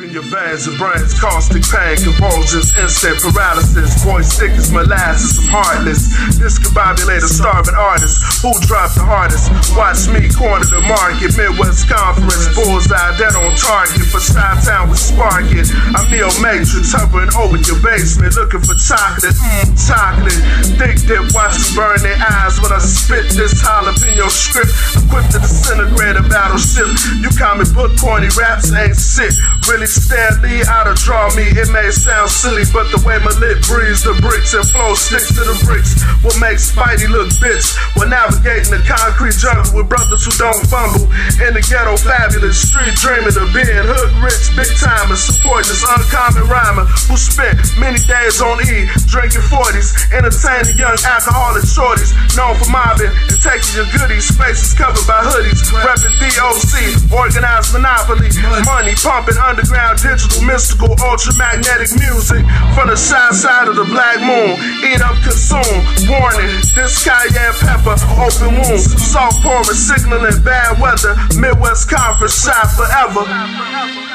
Seeping 0.00 0.16
your 0.16 0.24
veins 0.32 0.64
and 0.64 0.78
brains, 0.80 1.12
caustic 1.20 1.60
pain, 1.68 1.92
convulsions, 2.00 2.72
instant 2.80 3.20
paralysis. 3.20 4.00
Thick 4.40 4.56
as 4.56 4.72
molasses, 4.72 5.36
I'm 5.44 5.60
heartless. 5.60 6.08
Discombobulated, 6.40 7.28
starving 7.28 7.76
artist. 7.76 8.16
Who 8.40 8.48
dropped 8.64 8.96
the 8.96 9.04
hardest? 9.04 9.52
Watch 9.76 10.08
me 10.08 10.24
corner 10.32 10.64
the 10.64 10.80
market, 10.88 11.36
Midwest 11.36 11.84
Conference, 11.84 12.48
bullseye 12.56 13.12
dead 13.20 13.36
on 13.36 13.52
target. 13.60 14.08
For 14.08 14.24
Shy 14.24 14.40
Town, 14.64 14.88
we 14.88 14.96
spark 14.96 15.44
it. 15.52 15.68
I'm 15.92 16.08
Neo 16.08 16.32
Matrix, 16.40 16.96
hovering 16.96 17.28
over 17.36 17.60
your 17.60 17.76
basement, 17.84 18.32
looking 18.40 18.64
for 18.64 18.80
chocolate, 18.80 19.36
mmm, 19.36 19.68
chocolate. 19.76 20.40
Thick 20.80 20.96
dip, 21.04 21.28
watch 21.36 21.60
me 21.60 21.76
burn 21.76 22.00
their 22.00 22.16
eyes 22.16 22.56
when 22.64 22.72
I 22.72 22.80
spit 22.80 23.36
this 23.36 23.52
jalapeno 23.60 24.32
script. 24.32 24.72
Equipped 24.96 25.36
to 25.36 25.44
disintegrate 25.44 26.16
a 26.16 26.24
battleship. 26.24 26.88
You 27.20 27.28
comic 27.36 27.68
book 27.76 27.92
corny 28.00 28.32
raps 28.32 28.72
ain't 28.72 28.96
shit. 28.96 29.36
Really 29.68 29.89
Stan 29.90 30.38
Lee 30.38 30.62
out 30.70 30.86
of 30.86 30.94
draw 31.02 31.26
me. 31.34 31.42
It 31.50 31.66
may 31.74 31.90
sound 31.90 32.30
silly, 32.30 32.62
but 32.70 32.86
the 32.94 33.02
way 33.02 33.18
my 33.18 33.34
lip 33.42 33.58
breathes 33.66 34.06
the 34.06 34.14
bricks 34.22 34.54
and 34.54 34.62
flow 34.62 34.94
sticks 34.94 35.34
to 35.34 35.42
the 35.42 35.58
bricks. 35.66 35.98
What 36.22 36.38
makes 36.38 36.70
Spidey 36.70 37.10
look 37.10 37.34
bitch? 37.42 37.74
When 37.98 38.14
navigating 38.14 38.70
the 38.70 38.78
concrete 38.86 39.34
jungle 39.34 39.66
with 39.74 39.90
brothers 39.90 40.22
who 40.22 40.30
don't 40.38 40.62
fumble. 40.70 41.10
In 41.42 41.58
the 41.58 41.64
ghetto, 41.66 41.98
fabulous 41.98 42.62
street 42.62 42.94
dreaming 43.02 43.34
of 43.34 43.50
being 43.50 43.66
hood 43.66 44.14
rich, 44.22 44.54
big 44.54 44.70
time 44.78 45.10
and 45.10 45.18
support 45.18 45.66
this 45.66 45.82
uncommon 45.82 46.46
rhymer 46.46 46.86
who 47.10 47.18
spent 47.18 47.58
many 47.74 47.98
days 48.06 48.38
on 48.38 48.62
E, 48.62 48.86
drinking 49.10 49.42
40s, 49.50 50.14
entertaining 50.14 50.78
young 50.78 50.94
alcoholic 51.02 51.66
shorties, 51.66 52.14
known 52.38 52.54
for 52.54 52.70
mobbing 52.70 53.10
and 53.10 53.38
taking 53.42 53.74
your 53.74 53.90
goodies. 53.90 54.30
Spaces 54.30 54.70
covered 54.70 55.02
by 55.10 55.26
hoodies, 55.26 55.66
repping 55.74 56.14
DOC, 56.22 57.10
organized 57.10 57.74
monopoly, 57.74 58.30
money 58.62 58.94
pumping 58.94 59.40
underground 59.40 59.79
digital 59.96 60.42
mystical 60.44 60.92
ultramagnetic 61.00 61.96
music 61.98 62.44
from 62.74 62.88
the 62.88 62.96
south 62.96 63.34
side 63.34 63.68
of 63.68 63.76
the 63.76 63.84
black 63.84 64.20
moon. 64.20 64.56
Eat 64.84 65.00
up, 65.00 65.16
consume. 65.22 65.80
Warning, 66.08 66.52
this 66.74 67.02
cayenne 67.04 67.54
pepper, 67.60 67.96
open 68.20 68.60
wound, 68.60 68.80
salt 68.80 69.34
pouring, 69.42 69.76
signaling 69.76 70.42
bad 70.42 70.80
weather. 70.80 71.16
Midwest 71.38 71.88
conference 71.88 72.36
shot 72.44 72.68
forever. 72.76 74.09